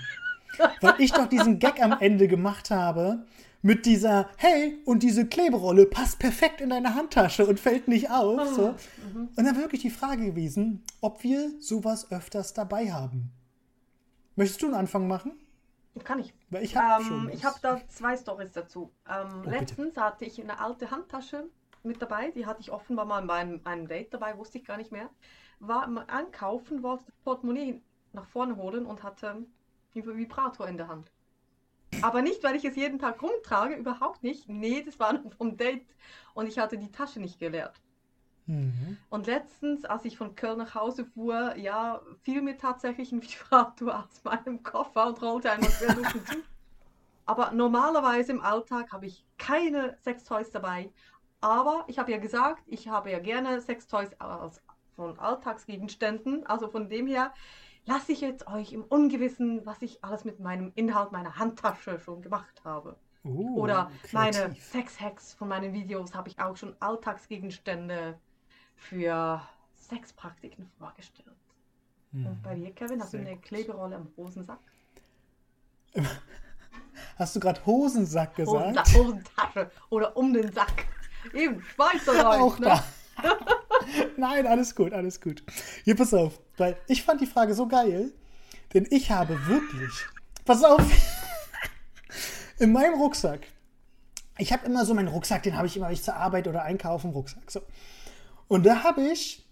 weil 0.81 0.95
ich 0.99 1.13
doch 1.13 1.27
diesen 1.27 1.59
Gag 1.59 1.83
am 1.83 1.97
Ende 2.01 2.29
gemacht 2.29 2.71
habe 2.71 3.25
mit 3.63 3.87
dieser, 3.87 4.29
hey, 4.37 4.81
und 4.85 5.03
diese 5.03 5.27
Kleberolle 5.27 5.87
passt 5.87 6.19
perfekt 6.19 6.61
in 6.61 6.71
deine 6.71 6.95
Handtasche 6.95 7.47
und 7.47 7.59
fällt 7.59 7.89
nicht 7.89 8.11
auf. 8.11 8.47
So. 8.49 8.69
Mhm. 9.13 9.29
Und 9.37 9.45
dann 9.45 9.57
wirklich 9.57 9.83
die 9.83 9.91
Frage 9.91 10.27
gewesen, 10.27 10.85
ob 11.01 11.23
wir 11.23 11.51
sowas 11.61 12.11
öfters 12.13 12.55
dabei 12.55 12.93
haben. 12.93 13.33
Möchtest 14.37 14.63
du 14.63 14.67
einen 14.67 14.77
Anfang 14.77 15.09
machen? 15.09 15.33
Kann 16.05 16.21
ich. 16.21 16.33
Weil 16.51 16.63
ich 16.63 16.77
habe 16.77 17.03
ähm, 17.03 17.31
Ich 17.33 17.45
habe 17.45 17.57
da 17.61 17.81
zwei 17.89 18.17
Stories 18.17 18.53
dazu. 18.53 18.93
Ähm, 19.09 19.43
oh, 19.45 19.51
letztens 19.51 19.89
bitte. 19.89 20.01
hatte 20.01 20.25
ich 20.25 20.41
eine 20.41 20.61
alte 20.61 20.93
Handtasche 20.93 21.49
mit 21.83 22.01
dabei, 22.01 22.31
die 22.31 22.47
hatte 22.47 22.61
ich 22.61 22.71
offenbar 22.71 23.05
mal 23.05 23.23
bei 23.23 23.35
einem, 23.35 23.61
einem 23.65 23.89
Date 23.89 24.13
dabei, 24.15 24.37
wusste 24.37 24.59
ich 24.59 24.65
gar 24.65 24.77
nicht 24.77 24.93
mehr. 24.93 25.11
War 25.59 25.85
im 25.87 25.99
Einkaufen, 25.99 26.83
wollte 26.83 27.05
das 27.07 27.17
Portemonnaie 27.25 27.83
nach 28.13 28.27
vorne 28.27 28.57
holen 28.57 28.87
und 28.87 29.03
hatte 29.03 29.45
Vibrator 29.95 30.69
in 30.69 30.77
der 30.77 30.89
Hand. 30.89 31.11
Aber 32.03 32.23
nicht, 32.23 32.43
weil 32.45 32.55
ich 32.55 32.65
es 32.65 32.77
jeden 32.77 32.99
Tag 32.99 33.23
rumtrage, 33.23 33.75
überhaupt 33.75 34.23
nicht. 34.23 34.49
Nee, 34.49 34.83
das 34.83 34.99
war 34.99 35.13
nur 35.15 35.33
vom 35.33 35.57
Date 35.57 35.87
und 36.35 36.47
ich 36.47 36.59
hatte 36.59 36.79
die 36.79 36.93
Tasche 36.93 37.21
nicht 37.21 37.39
geleert. 37.39 37.81
Mhm. 38.47 38.97
Und 39.11 39.27
letztens, 39.27 39.85
als 39.85 40.05
ich 40.07 40.17
von 40.17 40.35
Köln 40.35 40.59
nach 40.59 40.75
Hause 40.75 41.05
fuhr, 41.05 41.55
ja, 41.57 42.01
fiel 42.23 42.41
mir 42.41 42.57
tatsächlich 42.57 43.13
ein 43.13 43.23
Vibrator 43.23 44.05
aus 44.05 44.25
meinem 44.25 44.63
Koffer 44.63 45.07
und 45.07 45.23
rollte 45.23 45.51
einmal 45.51 45.71
quer 45.71 45.95
durch 45.95 46.13
den 46.13 46.27
Zug. 46.27 46.43
Aber 47.27 47.51
normalerweise 47.53 48.33
im 48.33 48.41
Alltag 48.41 48.91
habe 48.91 49.05
ich 49.05 49.27
keine 49.37 49.99
Sextoys 50.03 50.51
dabei. 50.51 50.91
Aber 51.43 51.85
ich 51.87 51.99
habe 51.99 52.11
ja 52.11 52.17
gesagt, 52.17 52.63
ich 52.67 52.89
habe 52.89 53.11
ja 53.11 53.19
gerne 53.19 53.61
Sextoys 53.61 54.15
als 54.19 54.63
von 54.97 55.19
Alltagsgegenständen. 55.19 56.47
Also 56.47 56.69
von 56.69 56.89
dem 56.89 57.07
her, 57.07 57.35
lasse 57.89 58.13
ich 58.13 58.21
jetzt 58.21 58.47
euch 58.47 58.73
im 58.73 58.85
Ungewissen, 58.85 59.65
was 59.65 59.81
ich 59.81 60.05
alles 60.05 60.25
mit 60.25 60.41
meinem 60.41 60.73
Inhalt 60.75 61.11
meiner 61.11 61.39
Handtasche 61.39 61.99
schon 61.99 62.21
gemacht 62.21 62.63
habe. 62.65 62.97
Uh, 63.25 63.61
Oder 63.61 63.91
kreativ. 64.03 64.13
meine 64.13 64.55
Sex-Hacks 64.55 65.35
von 65.35 65.49
meinen 65.49 65.73
Videos 65.73 66.15
habe 66.15 66.29
ich 66.29 66.39
auch 66.39 66.57
schon 66.57 66.77
Alltagsgegenstände 66.81 68.19
für 68.77 69.43
Sexpraktiken 69.75 70.71
vorgestellt. 70.79 71.29
Hm. 72.13 72.27
Und 72.27 72.43
bei 72.43 72.55
dir, 72.55 72.71
Kevin, 72.73 73.01
hast 73.01 73.11
Sehr 73.11 73.23
du 73.23 73.27
eine 73.27 73.39
Kleberolle 73.39 73.97
am 73.97 74.09
Hosensack? 74.17 74.61
Hast 77.17 77.35
du 77.37 77.41
gerade 77.41 77.65
Hosensack 77.65 78.35
gesagt? 78.35 78.77
Hosensack, 78.77 78.95
Hosentasche 78.95 79.71
oder 79.89 80.17
um 80.17 80.33
den 80.33 80.53
Sack. 80.53 80.85
Eben, 81.33 81.63
Schweizer 81.63 82.29
Auch 82.41 82.59
ne? 82.59 82.67
da. 82.67 82.85
Nein, 84.19 84.49
alles 84.49 84.75
gut, 84.75 84.93
alles 84.93 85.21
gut. 85.21 85.45
Hier, 85.85 85.95
pass 85.95 86.13
auf, 86.13 86.41
weil 86.57 86.77
ich 86.89 87.05
fand 87.05 87.21
die 87.21 87.27
Frage 87.27 87.55
so 87.55 87.69
geil, 87.69 88.13
denn 88.75 88.85
ich 88.91 89.13
habe 89.13 89.39
wirklich, 89.47 89.93
pass 90.45 90.65
auf, 90.65 90.83
in 92.59 92.73
meinem 92.73 92.95
Rucksack, 92.95 93.47
ich 94.37 94.53
habe 94.53 94.67
immer 94.67 94.85
so 94.85 94.93
meinen 94.93 95.07
Rucksack, 95.07 95.45
den 95.45 95.57
habe 95.57 95.69
ich 95.69 95.77
immer, 95.77 95.87
wenn 95.87 95.93
ich 95.93 96.03
zur 96.03 96.17
Arbeit 96.17 96.49
oder 96.49 96.65
einkaufen, 96.65 97.13
Rucksack, 97.13 97.49
so. 97.49 97.63
Und 98.49 98.67
da 98.67 98.83
habe 98.83 99.03
ich, 99.03 99.47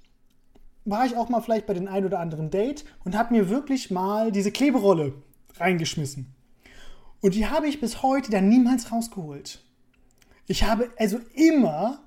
war 0.85 1.07
ich 1.07 1.17
auch 1.17 1.29
mal 1.29 1.43
vielleicht 1.43 1.67
bei 1.67 1.75
den 1.75 1.87
ein 1.87 2.05
oder 2.05 2.19
anderen 2.19 2.51
Date 2.51 2.85
und 3.05 3.17
habe 3.17 3.35
mir 3.35 3.49
wirklich 3.49 3.93
mal 3.93 4.33
diese 4.33 4.51
Kleberolle 4.51 5.15
reingeschmissen. 5.59 6.35
Und 7.21 7.37
die 7.37 7.47
habe 7.47 7.69
ich 7.69 7.81
bis 7.81 8.03
heute 8.03 8.33
dann 8.33 8.49
niemals 8.49 8.91
rausgeholt. 8.91 9.63
Ich 10.49 10.65
habe 10.65 10.91
also 10.97 11.21
immer 11.35 12.03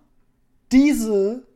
diese 0.74 1.48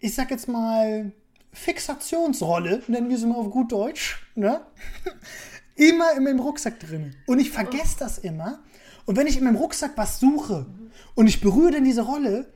ich 0.00 0.14
sag 0.14 0.30
jetzt 0.30 0.48
mal, 0.48 1.12
Fixationsrolle, 1.52 2.82
nennen 2.88 3.08
wir 3.08 3.18
sie 3.18 3.26
mal 3.26 3.36
auf 3.36 3.50
gut 3.50 3.72
Deutsch, 3.72 4.26
ne? 4.34 4.62
immer 5.76 6.12
in 6.16 6.24
meinem 6.24 6.40
Rucksack 6.40 6.80
drin. 6.80 7.14
Und 7.26 7.38
ich 7.38 7.50
vergesse 7.50 7.96
das 7.98 8.18
immer. 8.18 8.60
Und 9.06 9.16
wenn 9.16 9.26
ich 9.26 9.38
in 9.38 9.44
meinem 9.44 9.56
Rucksack 9.56 9.92
was 9.96 10.20
suche 10.20 10.66
und 11.14 11.26
ich 11.26 11.40
berühre 11.40 11.72
dann 11.72 11.84
diese 11.84 12.02
Rolle, 12.02 12.52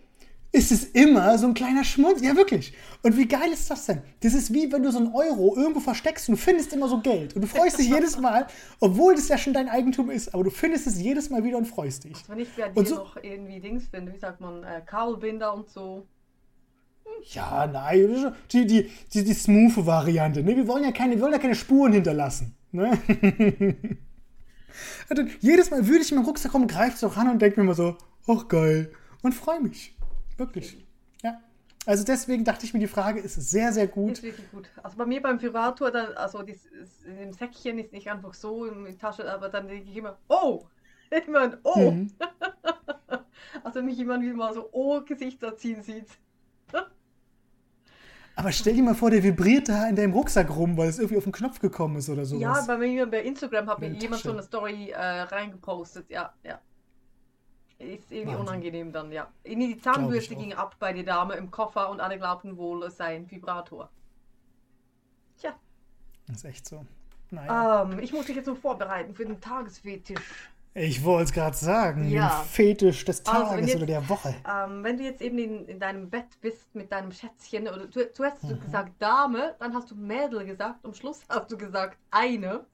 ist 0.53 0.71
es 0.71 0.85
immer 0.85 1.37
so 1.37 1.49
ein 1.49 1.55
kleiner 1.55 1.83
Schmutz. 1.83 2.21
Ja, 2.21 2.37
wirklich. 2.37 2.75
Und 3.03 3.17
wie 3.17 3.27
geil 3.27 3.51
ist 3.53 3.69
das 3.71 3.87
denn? 3.87 4.03
Das 4.21 4.35
ist 4.35 4.53
wie 4.55 4.71
wenn 4.71 4.85
du 4.85 4.93
so 4.93 4.99
einen 4.99 5.13
Euro 5.13 5.57
irgendwo 5.57 5.81
versteckst 5.81 6.29
und 6.29 6.37
du 6.37 6.41
findest 6.41 6.73
immer 6.73 6.89
so 6.89 7.01
Geld. 7.01 7.35
Und 7.35 7.43
du 7.43 7.49
freust 7.49 7.79
dich 7.79 7.89
jedes 7.89 8.19
Mal, 8.19 8.47
obwohl 8.79 9.17
das 9.17 9.27
ja 9.27 9.37
schon 9.37 9.53
dein 9.53 9.69
Eigentum 9.69 10.11
ist, 10.11 10.33
aber 10.33 10.45
du 10.45 10.51
findest 10.51 10.87
es 10.87 11.01
jedes 11.01 11.29
Mal 11.29 11.43
wieder 11.43 11.59
und 11.59 11.67
freust 11.67 12.05
dich. 12.05 12.15
Also 12.15 12.29
wenn 12.29 12.39
ich 12.39 12.49
bei 12.55 12.69
dir 12.69 12.87
so, 12.87 12.95
noch 12.95 13.17
irgendwie 13.17 13.59
Dings 13.59 13.89
finde, 13.89 14.15
wie 14.15 14.19
sagt 14.19 14.41
man, 14.41 14.63
äh, 14.63 14.81
Kabelbinder 14.87 15.53
und 15.53 15.69
so. 15.69 16.07
Ja, 17.23 17.67
nein, 17.67 18.35
die, 18.51 18.67
die, 18.67 18.91
die, 19.13 19.25
die 19.25 19.35
smooth 19.35 19.87
Variante. 19.87 20.43
Ne? 20.43 20.57
Wir, 20.57 20.69
wollen 20.69 20.85
ja 20.85 20.93
keine, 20.93 21.15
wir 21.15 21.23
wollen 21.23 21.33
ja 21.33 21.39
keine 21.39 21.55
Spuren 21.55 21.93
hinterlassen. 21.93 22.55
Ne? 22.73 22.99
also, 25.09 25.25
jedes 25.41 25.71
Mal 25.71 25.87
würde 25.87 26.03
ich 26.03 26.11
in 26.11 26.17
meinen 26.17 26.27
Rucksack 26.27 26.53
kommen, 26.53 26.67
greife 26.67 26.97
es 26.97 27.05
auch 27.05 27.17
an 27.17 27.31
und 27.31 27.41
denke 27.41 27.61
mir 27.61 27.65
immer 27.65 27.75
so, 27.75 27.97
ach 28.27 28.49
geil. 28.49 28.93
Und 29.23 29.35
freue 29.35 29.61
mich. 29.61 29.97
Wirklich. 30.37 30.77
Ja. 31.23 31.41
Also 31.87 32.05
deswegen 32.05 32.45
dachte 32.45 32.65
ich 32.65 32.75
mir, 32.75 32.81
die 32.81 32.87
Frage 32.87 33.21
ist 33.21 33.35
sehr, 33.35 33.73
sehr 33.73 33.87
gut. 33.87 34.13
Ist 34.13 34.23
wirklich 34.23 34.51
gut. 34.51 34.69
Also 34.83 34.97
bei 34.97 35.07
mir 35.07 35.23
beim 35.23 35.41
Vibrator, 35.41 35.91
dann, 35.91 36.13
also 36.15 36.43
das, 36.43 36.67
im 37.05 37.33
Säckchen 37.33 37.79
ist 37.79 37.93
nicht 37.93 38.11
einfach 38.11 38.35
so 38.35 38.65
in 38.65 38.85
die 38.85 38.97
Tasche, 38.97 39.31
aber 39.31 39.49
dann 39.49 39.69
denke 39.69 39.89
ich 39.91 39.97
immer, 39.97 40.19
oh! 40.29 40.65
Immer 41.27 41.41
ein 41.41 41.57
Oh! 41.63 41.91
Mhm. 41.91 42.11
also 43.63 43.83
mich 43.83 43.99
jemand 43.99 44.25
wie 44.25 44.33
mal 44.33 44.53
so 44.53 44.69
Oh-Gesichter 44.73 45.57
ziehen 45.57 45.83
sieht. 45.83 46.09
Aber 48.37 48.51
stell 48.51 48.75
dir 48.75 48.83
mal 48.83 48.95
vor, 48.95 49.11
der 49.11 49.23
vibriert 49.23 49.69
da 49.69 49.89
in 49.89 49.95
deinem 49.95 50.13
Rucksack 50.13 50.51
rum, 50.51 50.77
weil 50.77 50.89
es 50.89 50.99
irgendwie 50.99 51.19
auf 51.19 51.25
den 51.25 51.33
Knopf 51.33 51.61
gekommen 51.61 51.97
ist 51.97 52.09
oder 52.09 52.25
sowas. 52.25 52.43
Ja, 52.43 52.65
bei 52.67 52.77
mir 52.77 53.07
bei 53.07 53.23
Instagram 53.23 53.69
hat 53.69 53.79
mir 53.79 53.89
jemand 53.91 54.23
so 54.23 54.33
eine 54.33 54.43
Story 54.43 54.91
äh, 54.91 54.99
reingepostet. 54.99 56.11
Ja, 56.11 56.35
ja. 56.43 56.61
Ist 57.79 58.11
irgendwie 58.11 58.29
Wahnsinn. 58.29 58.49
unangenehm 58.49 58.93
dann, 58.93 59.13
ja. 59.13 59.29
Die 59.45 59.79
Zahnbürste 59.79 60.37
ging 60.37 60.53
ab 60.53 60.77
bei 60.79 60.93
der 60.93 61.05
Dame 61.05 61.35
im 61.35 61.51
Koffer 61.51 61.91
und 61.91 62.01
alle 62.01 62.19
glaubten 62.19 62.57
wohl, 62.57 62.85
es 62.85 62.97
sei 62.97 63.17
ein 63.17 63.31
Vibrator. 63.31 63.91
Tja. 65.39 65.55
Das 66.27 66.37
ist 66.37 66.45
echt 66.45 66.69
so. 66.69 66.85
Naja. 67.31 67.83
Ähm, 67.83 67.99
ich 67.99 68.13
muss 68.13 68.27
mich 68.27 68.37
jetzt 68.37 68.47
noch 68.47 68.57
vorbereiten 68.57 69.15
für 69.15 69.27
den 69.27 69.41
Tagesfetisch. 69.41 70.51
Ich 70.77 71.05
wollte 71.05 71.25
es 71.25 71.33
gerade 71.33 71.57
sagen, 71.57 72.11
ja. 72.11 72.41
den 72.41 72.49
Fetisch 72.49 73.05
des 73.05 73.23
Tages 73.23 73.51
also 73.51 73.65
jetzt, 73.65 73.77
oder 73.77 73.87
der 73.87 74.09
Woche. 74.09 74.35
Ähm, 74.49 74.83
wenn 74.83 74.97
du 74.99 75.05
jetzt 75.05 75.23
eben 75.23 75.39
in, 75.39 75.67
in, 75.67 75.79
deinem 75.79 76.11
Bett 76.11 76.27
bist 76.41 76.75
mit 76.75 76.91
deinem 76.91 77.13
Schätzchen, 77.13 77.69
oder 77.69 77.87
du, 77.87 78.13
zuerst 78.13 78.43
hast 78.43 78.51
du 78.51 78.57
mhm. 78.57 78.61
gesagt 78.61 78.93
Dame, 78.99 79.55
dann 79.61 79.73
hast 79.73 79.93
du 79.93 79.95
Mädel 79.95 80.45
gesagt, 80.45 80.85
am 80.85 80.93
Schluss 80.93 81.23
hast 81.29 81.53
du 81.53 81.57
gesagt 81.57 81.97
eine. 82.11 82.67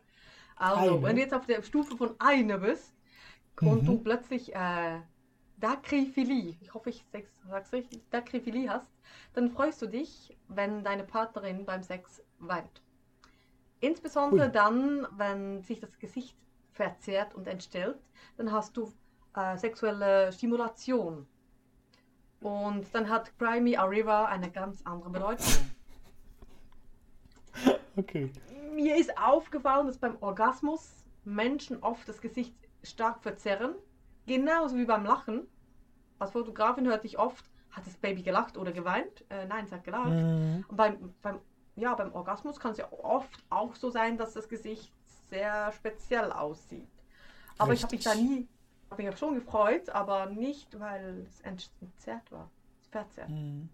Also, 0.56 0.94
eine. 0.94 1.02
wenn 1.02 1.16
du 1.16 1.22
jetzt 1.22 1.34
auf 1.34 1.44
der 1.44 1.62
Stufe 1.62 1.94
von 1.94 2.14
eine 2.18 2.56
bist 2.58 2.94
und 3.60 3.82
mhm. 3.82 3.86
du 3.86 3.98
plötzlich 3.98 4.54
äh, 4.54 5.00
Dakryphilie, 5.58 6.56
ich 6.58 6.72
hoffe, 6.72 6.88
ich 6.88 7.04
sag's 7.50 7.72
richtig, 7.74 8.00
Dakryphilie 8.08 8.70
hast, 8.70 8.88
dann 9.34 9.50
freust 9.50 9.82
du 9.82 9.86
dich, 9.86 10.34
wenn 10.48 10.82
deine 10.84 11.04
Partnerin 11.04 11.66
beim 11.66 11.82
Sex 11.82 12.22
weint. 12.38 12.82
Insbesondere 13.80 14.46
Ui. 14.46 14.52
dann, 14.52 15.06
wenn 15.18 15.62
sich 15.62 15.80
das 15.80 15.98
Gesicht 15.98 16.34
verzerrt 16.80 17.34
und 17.34 17.46
entstellt, 17.46 17.98
dann 18.38 18.50
hast 18.50 18.74
du 18.74 18.90
äh, 19.36 19.58
sexuelle 19.58 20.32
Stimulation. 20.32 21.26
Und 22.40 22.86
dann 22.94 23.10
hat 23.10 23.38
Cry 23.38 23.60
Me 23.60 23.78
a 23.78 23.84
River 23.84 24.28
eine 24.28 24.50
ganz 24.50 24.82
andere 24.84 25.10
Bedeutung. 25.10 25.46
Okay. 27.96 28.30
Mir 28.72 28.96
ist 28.96 29.18
aufgefallen, 29.18 29.88
dass 29.88 29.98
beim 29.98 30.16
Orgasmus 30.20 31.04
Menschen 31.24 31.82
oft 31.82 32.08
das 32.08 32.20
Gesicht 32.20 32.54
stark 32.84 33.20
verzerren, 33.20 33.74
genauso 34.26 34.76
wie 34.76 34.84
beim 34.84 35.04
Lachen. 35.04 35.46
Als 36.20 36.30
Fotografin 36.30 36.86
hörte 36.86 37.08
ich 37.08 37.18
oft, 37.18 37.44
hat 37.72 37.84
das 37.84 37.96
Baby 37.96 38.22
gelacht 38.22 38.56
oder 38.56 38.72
geweint? 38.72 39.24
Äh, 39.28 39.44
nein, 39.46 39.64
es 39.66 39.72
hat 39.72 39.84
gelacht. 39.84 40.12
Mhm. 40.12 40.64
Und 40.68 40.76
beim, 40.76 41.14
beim, 41.20 41.40
ja, 41.74 41.94
beim 41.94 42.14
Orgasmus 42.14 42.60
kann 42.60 42.72
es 42.72 42.78
ja 42.78 42.90
oft 42.90 43.44
auch 43.50 43.74
so 43.74 43.90
sein, 43.90 44.16
dass 44.16 44.32
das 44.32 44.48
Gesicht 44.48 44.94
sehr 45.30 45.72
speziell 45.72 46.32
aussieht. 46.32 46.88
Aber 47.58 47.72
Richtig. 47.72 48.00
ich 48.00 48.06
habe 48.06 48.18
mich 48.18 48.26
da 48.26 48.34
nie, 48.34 48.48
habe 48.90 49.02
mich 49.02 49.12
auch 49.12 49.16
schon 49.16 49.34
gefreut, 49.34 49.88
aber 49.90 50.26
nicht, 50.26 50.78
weil 50.78 51.26
es 51.28 51.40
entzerrt 51.40 52.30
war. 52.30 52.50
Verzerrt. 52.90 53.28
Mhm. 53.28 53.68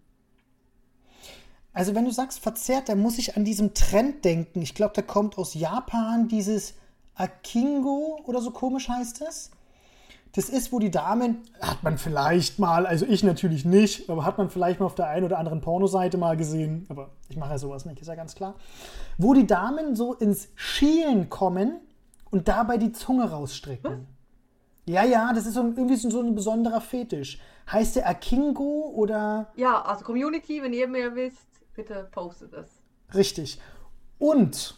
Also 1.73 1.93
wenn 1.93 2.05
du 2.05 2.11
sagst 2.11 2.39
verzerrt, 2.39 2.89
dann 2.89 2.99
muss 2.99 3.17
ich 3.17 3.37
an 3.37 3.45
diesem 3.45 3.73
Trend 3.73 4.25
denken. 4.25 4.61
Ich 4.61 4.73
glaube, 4.73 4.93
der 4.93 5.03
kommt 5.03 5.37
aus 5.37 5.53
Japan, 5.53 6.27
dieses 6.27 6.73
Akingo 7.13 8.19
oder 8.25 8.41
so 8.41 8.51
komisch 8.51 8.89
heißt 8.89 9.21
es. 9.21 9.51
Das 10.33 10.49
ist, 10.49 10.71
wo 10.71 10.79
die 10.79 10.91
Damen, 10.91 11.39
hat 11.61 11.83
man 11.83 11.97
vielleicht 11.97 12.59
mal, 12.59 12.85
also 12.85 13.05
ich 13.05 13.23
natürlich 13.23 13.65
nicht, 13.65 14.09
aber 14.09 14.25
hat 14.25 14.37
man 14.37 14.49
vielleicht 14.49 14.79
mal 14.79 14.85
auf 14.85 14.95
der 14.95 15.07
einen 15.07 15.25
oder 15.25 15.39
anderen 15.39 15.61
Pornoseite 15.61 16.17
mal 16.17 16.37
gesehen, 16.37 16.85
aber 16.89 17.11
ich 17.29 17.37
mache 17.37 17.51
ja 17.51 17.57
sowas 17.57 17.85
nicht, 17.85 18.01
ist 18.01 18.07
ja 18.07 18.15
ganz 18.15 18.35
klar, 18.35 18.55
wo 19.17 19.33
die 19.33 19.47
Damen 19.47 19.95
so 19.95 20.13
ins 20.13 20.49
Schielen 20.55 21.29
kommen 21.29 21.79
und 22.29 22.47
dabei 22.47 22.77
die 22.77 22.91
Zunge 22.91 23.29
rausstrecken. 23.29 23.91
Was? 23.91 23.99
Ja, 24.85 25.03
ja, 25.03 25.33
das 25.33 25.45
ist 25.45 25.55
so 25.55 25.61
ein, 25.61 25.75
irgendwie 25.75 25.95
so 25.95 26.21
ein 26.21 26.33
besonderer 26.33 26.79
Fetisch. 26.79 27.39
Heißt 27.69 27.97
der 27.97 28.07
Akingo 28.07 28.91
oder? 28.95 29.51
Ja, 29.55 29.81
also 29.81 30.05
Community, 30.05 30.63
wenn 30.63 30.71
ihr 30.71 30.87
mehr 30.87 31.13
wisst, 31.15 31.47
bitte 31.75 32.07
postet 32.11 32.53
es. 32.53 32.69
Richtig. 33.13 33.59
Und, 34.17 34.77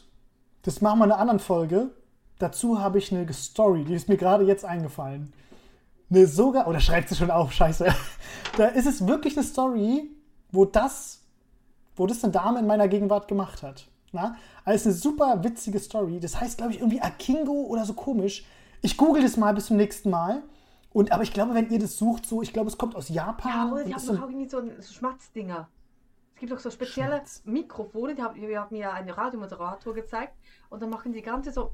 das 0.64 0.82
machen 0.82 1.00
wir 1.00 1.06
in 1.06 1.12
einer 1.12 1.22
anderen 1.22 1.40
Folge, 1.40 1.92
dazu 2.40 2.80
habe 2.80 2.98
ich 2.98 3.14
eine 3.14 3.32
Story, 3.32 3.84
die 3.84 3.94
ist 3.94 4.10
mir 4.10 4.18
gerade 4.18 4.44
jetzt 4.44 4.66
eingefallen 4.66 5.32
eine 6.10 6.28
sogar, 6.28 6.68
oder 6.68 6.80
schreibt 6.80 7.10
sie 7.10 7.16
schon 7.16 7.32
auf, 7.32 7.52
scheiße. 7.54 7.88
Da 8.58 8.66
ist 8.66 8.88
es 8.88 9.06
wirklich 9.06 9.38
eine 9.38 9.46
Story, 9.46 10.10
wo 10.52 10.66
das, 10.66 11.24
wo 11.96 12.08
das 12.08 12.24
eine 12.24 12.34
Dame 12.34 12.60
in 12.60 12.68
meiner 12.68 12.88
Gegenwart 12.88 13.28
gemacht 13.28 13.64
hat. 13.64 13.88
Na? 14.12 14.36
Also 14.66 14.90
eine 14.90 14.98
super 14.98 15.44
witzige 15.44 15.80
Story. 15.80 16.20
Das 16.20 16.42
heißt, 16.42 16.58
glaube 16.58 16.74
ich, 16.74 16.80
irgendwie 16.80 17.00
Akingo 17.00 17.68
oder 17.68 17.86
so 17.86 17.94
komisch. 17.94 18.46
Ich 18.82 18.98
google 18.98 19.22
das 19.22 19.38
mal 19.38 19.54
bis 19.54 19.68
zum 19.68 19.78
nächsten 19.78 20.10
Mal. 20.10 20.42
Und, 20.92 21.12
aber 21.12 21.24
ich 21.24 21.32
glaube, 21.32 21.54
wenn 21.54 21.70
ihr 21.70 21.80
das 21.80 21.98
sucht, 21.98 22.26
so, 22.26 22.42
ich 22.42 22.52
glaube, 22.52 22.70
es 22.70 22.78
kommt 22.78 22.96
aus 22.96 23.08
Japan. 23.08 23.52
Ja, 23.52 23.72
oder 23.72 23.84
die 23.84 23.94
haben 23.94 24.06
doch 24.08 24.24
auch 24.24 24.30
irgendwie 24.30 24.50
so, 24.50 24.62
so 24.80 24.94
Schmatzdinger. 24.94 25.70
Es 26.34 26.40
gibt 26.40 26.52
doch 26.52 26.60
so 26.60 26.72
spezielle 26.72 27.18
Schmatz. 27.18 27.44
Mikrofone, 27.46 28.16
die 28.16 28.22
haben, 28.24 28.36
die 28.36 28.58
haben 28.58 28.76
mir 28.76 28.92
einen 28.92 29.10
Radiomoderator 29.10 29.94
gezeigt. 29.94 30.34
Und 30.70 30.82
dann 30.82 30.90
machen 30.90 31.14
die 31.14 31.22
ganze 31.22 31.52
so 31.52 31.72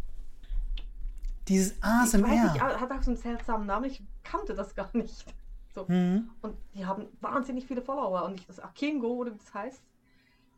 dieses 1.47 1.81
ASMR. 1.81 2.17
Ich 2.17 2.23
weiß 2.23 2.53
nicht, 2.53 2.61
hat 2.61 2.91
auch 2.91 3.03
so 3.03 3.11
einen 3.11 3.17
seltsamen 3.17 3.67
Namen. 3.67 3.85
Ich 3.85 4.03
kannte 4.23 4.53
das 4.53 4.75
gar 4.75 4.89
nicht. 4.93 5.25
So. 5.73 5.85
Mhm. 5.87 6.29
Und 6.41 6.55
die 6.73 6.85
haben 6.85 7.07
wahnsinnig 7.21 7.65
viele 7.65 7.81
Follower. 7.81 8.25
Und 8.25 8.39
ich 8.39 8.47
das 8.47 8.59
Akingo, 8.59 9.09
oder 9.09 9.33
wie 9.33 9.37
das 9.37 9.53
heißt. 9.53 9.83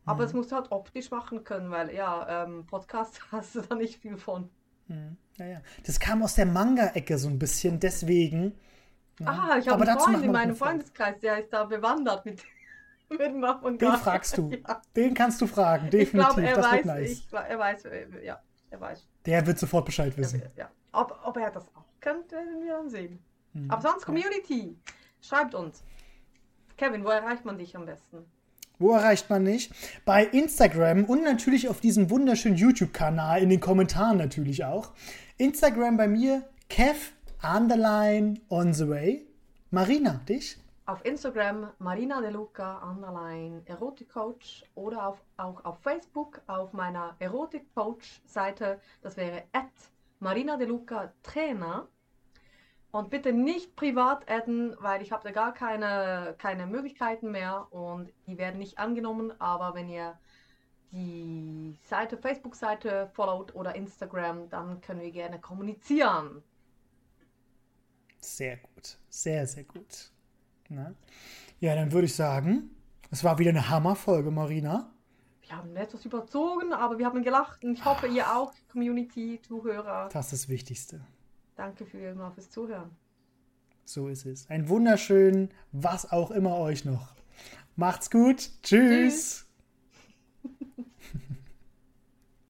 Aber 0.06 0.26
mhm. 0.26 0.36
musst 0.38 0.52
du 0.52 0.56
halt 0.56 0.72
optisch 0.72 1.12
machen 1.12 1.44
können, 1.44 1.70
weil 1.70 1.94
ja, 1.94 2.44
ähm, 2.46 2.66
Podcast 2.66 3.20
hast 3.32 3.56
du 3.56 3.62
da 3.62 3.76
nicht 3.76 4.00
viel 4.02 4.18
von. 4.18 4.50
Mhm. 4.88 5.18
Ja, 5.38 5.46
ja. 5.46 5.62
Das 5.86 6.00
kam 6.00 6.24
aus 6.24 6.36
der 6.36 6.46
Manga-Ecke 6.46 7.18
so 7.18 7.28
ein 7.28 7.38
bisschen, 7.38 7.80
deswegen. 7.80 8.58
Ja. 9.20 9.28
Ah, 9.28 9.58
ich 9.58 9.68
habe 9.68 9.88
einen 9.88 10.00
Freund 10.00 10.24
in 10.24 10.32
meinem 10.32 10.56
Freundeskreis, 10.56 11.20
der 11.20 11.40
ist 11.40 11.52
da 11.52 11.66
bewandert 11.66 12.26
mit, 12.26 12.44
mit 13.10 13.36
Mach 13.36 13.62
und 13.64 13.82
Den 13.82 13.94
fragst 13.94 14.38
du. 14.38 14.52
Ja. 14.68 14.82
Den 14.96 15.14
kannst 15.14 15.42
du 15.42 15.48
fragen, 15.48 15.90
definitiv. 15.90 16.38
Ich 16.38 16.44
glaube, 16.44 16.48
er, 16.48 16.56
das 16.56 16.72
weiß, 16.72 16.86
nice. 16.86 17.12
ich, 17.12 17.34
er 17.34 17.60
weiß, 17.60 17.86
äh, 17.86 18.26
ja, 18.26 18.40
er 18.78 18.82
weiß. 18.82 19.08
Der 19.26 19.46
wird 19.46 19.60
sofort 19.60 19.86
Bescheid 19.86 20.18
wissen. 20.18 20.42
Ja. 20.56 20.70
Ob, 20.92 21.20
ob 21.24 21.38
er 21.38 21.52
das 21.52 21.66
auch 21.76 21.86
könnte, 22.00 22.36
werden 22.36 22.64
wir 22.64 22.74
dann 22.74 22.90
sehen. 22.90 23.20
Mhm. 23.54 23.70
Aber 23.70 23.82
sonst 23.82 24.06
Community. 24.06 24.76
Schreibt 25.22 25.56
uns. 25.56 25.84
Kevin, 26.78 27.04
wo 27.04 27.10
erreicht 27.10 27.44
man 27.44 27.58
dich 27.58 27.76
am 27.76 27.86
besten? 27.86 28.26
Wo 28.80 28.94
erreicht 28.94 29.30
man 29.30 29.44
dich? 29.46 29.72
Bei 30.06 30.24
Instagram 30.24 31.06
und 31.06 31.24
natürlich 31.24 31.68
auf 31.68 31.80
diesem 31.80 32.12
wunderschönen 32.12 32.56
YouTube-Kanal, 32.56 33.42
in 33.42 33.50
den 33.50 33.60
Kommentaren 33.60 34.18
natürlich 34.18 34.64
auch. 34.66 34.92
Instagram 35.38 35.98
bei 35.98 36.08
mir, 36.08 36.44
Kev 36.70 37.12
Underline 37.42 38.40
on 38.50 38.74
the 38.74 38.88
way. 38.88 39.28
Marina, 39.72 40.22
dich? 40.30 40.58
Auf 40.88 41.04
Instagram 41.04 41.74
Marina 41.80 42.22
De 42.22 42.30
Luca 42.30 42.78
Underline 42.78 43.62
Erotikcoach 43.66 44.64
oder 44.74 45.06
auf, 45.10 45.22
auch 45.36 45.66
auf 45.66 45.80
Facebook 45.82 46.42
auf 46.48 46.72
meiner 46.72 47.18
Erotik-Coach-Seite. 47.20 48.80
Das 49.02 49.18
wäre 49.18 49.44
at 49.52 49.66
Marina 50.22 50.56
De 50.56 50.66
Luca 50.66 51.12
Trainer. 51.24 51.90
Und 52.92 53.10
bitte 53.10 53.34
nicht 53.34 53.76
privat 53.76 54.32
adden, 54.32 54.78
weil 54.80 55.02
ich 55.02 55.12
habe 55.12 55.26
da 55.26 55.32
gar 55.32 55.54
keine, 55.54 56.36
keine 56.38 56.66
Möglichkeiten 56.66 57.32
mehr 57.32 57.68
und 57.72 58.14
die 58.26 58.38
werden 58.38 58.58
nicht 58.58 58.80
angenommen. 58.80 59.34
Aber 59.42 59.76
wenn 59.76 59.90
ihr 59.90 60.18
die 60.94 61.78
Seite, 61.84 62.18
Facebook-Seite 62.18 63.12
followt 63.14 63.54
oder 63.56 63.76
Instagram, 63.76 64.50
dann 64.50 64.80
können 64.80 65.02
wir 65.02 65.12
gerne 65.12 65.42
kommunizieren. 65.42 66.42
Sehr 68.22 68.56
gut, 68.56 68.98
sehr, 69.10 69.46
sehr 69.46 69.66
gut. 69.66 70.14
Na? 70.70 70.94
Ja, 71.60 71.76
dann 71.76 71.92
würde 71.92 72.06
ich 72.06 72.16
sagen, 72.16 72.70
es 73.10 73.24
war 73.24 73.40
wieder 73.40 73.50
eine 73.50 73.70
Hammerfolge, 73.70 74.32
Marina 74.32 74.92
wir 75.48 75.58
haben 75.58 75.76
etwas 75.76 76.04
überzogen, 76.06 76.74
aber 76.74 76.98
wir 76.98 77.06
haben 77.06 77.24
gelacht 77.24 77.64
und 77.64 77.74
ich 77.74 77.86
hoffe, 77.86 78.08
ihr 78.08 78.36
auch, 78.36 78.54
Community, 78.72 79.40
Zuhörer. 79.42 80.10
Das 80.12 80.34
ist 80.34 80.44
das 80.44 80.50
Wichtigste. 80.50 81.02
Danke 81.56 81.86
für 81.86 82.00
immer 82.00 82.32
fürs 82.32 82.50
Zuhören. 82.50 82.92
So 83.86 84.10
ist 84.10 84.26
es. 84.26 84.50
Ein 84.50 84.68
wunderschönen, 84.68 85.50
was 85.72 86.12
auch 86.12 86.32
immer 86.32 86.58
euch 86.58 86.84
noch. 86.84 87.16
Macht's 87.76 88.12
gut. 88.12 88.50
Tschüss. 88.62 88.70
Tschüss. 88.90 89.47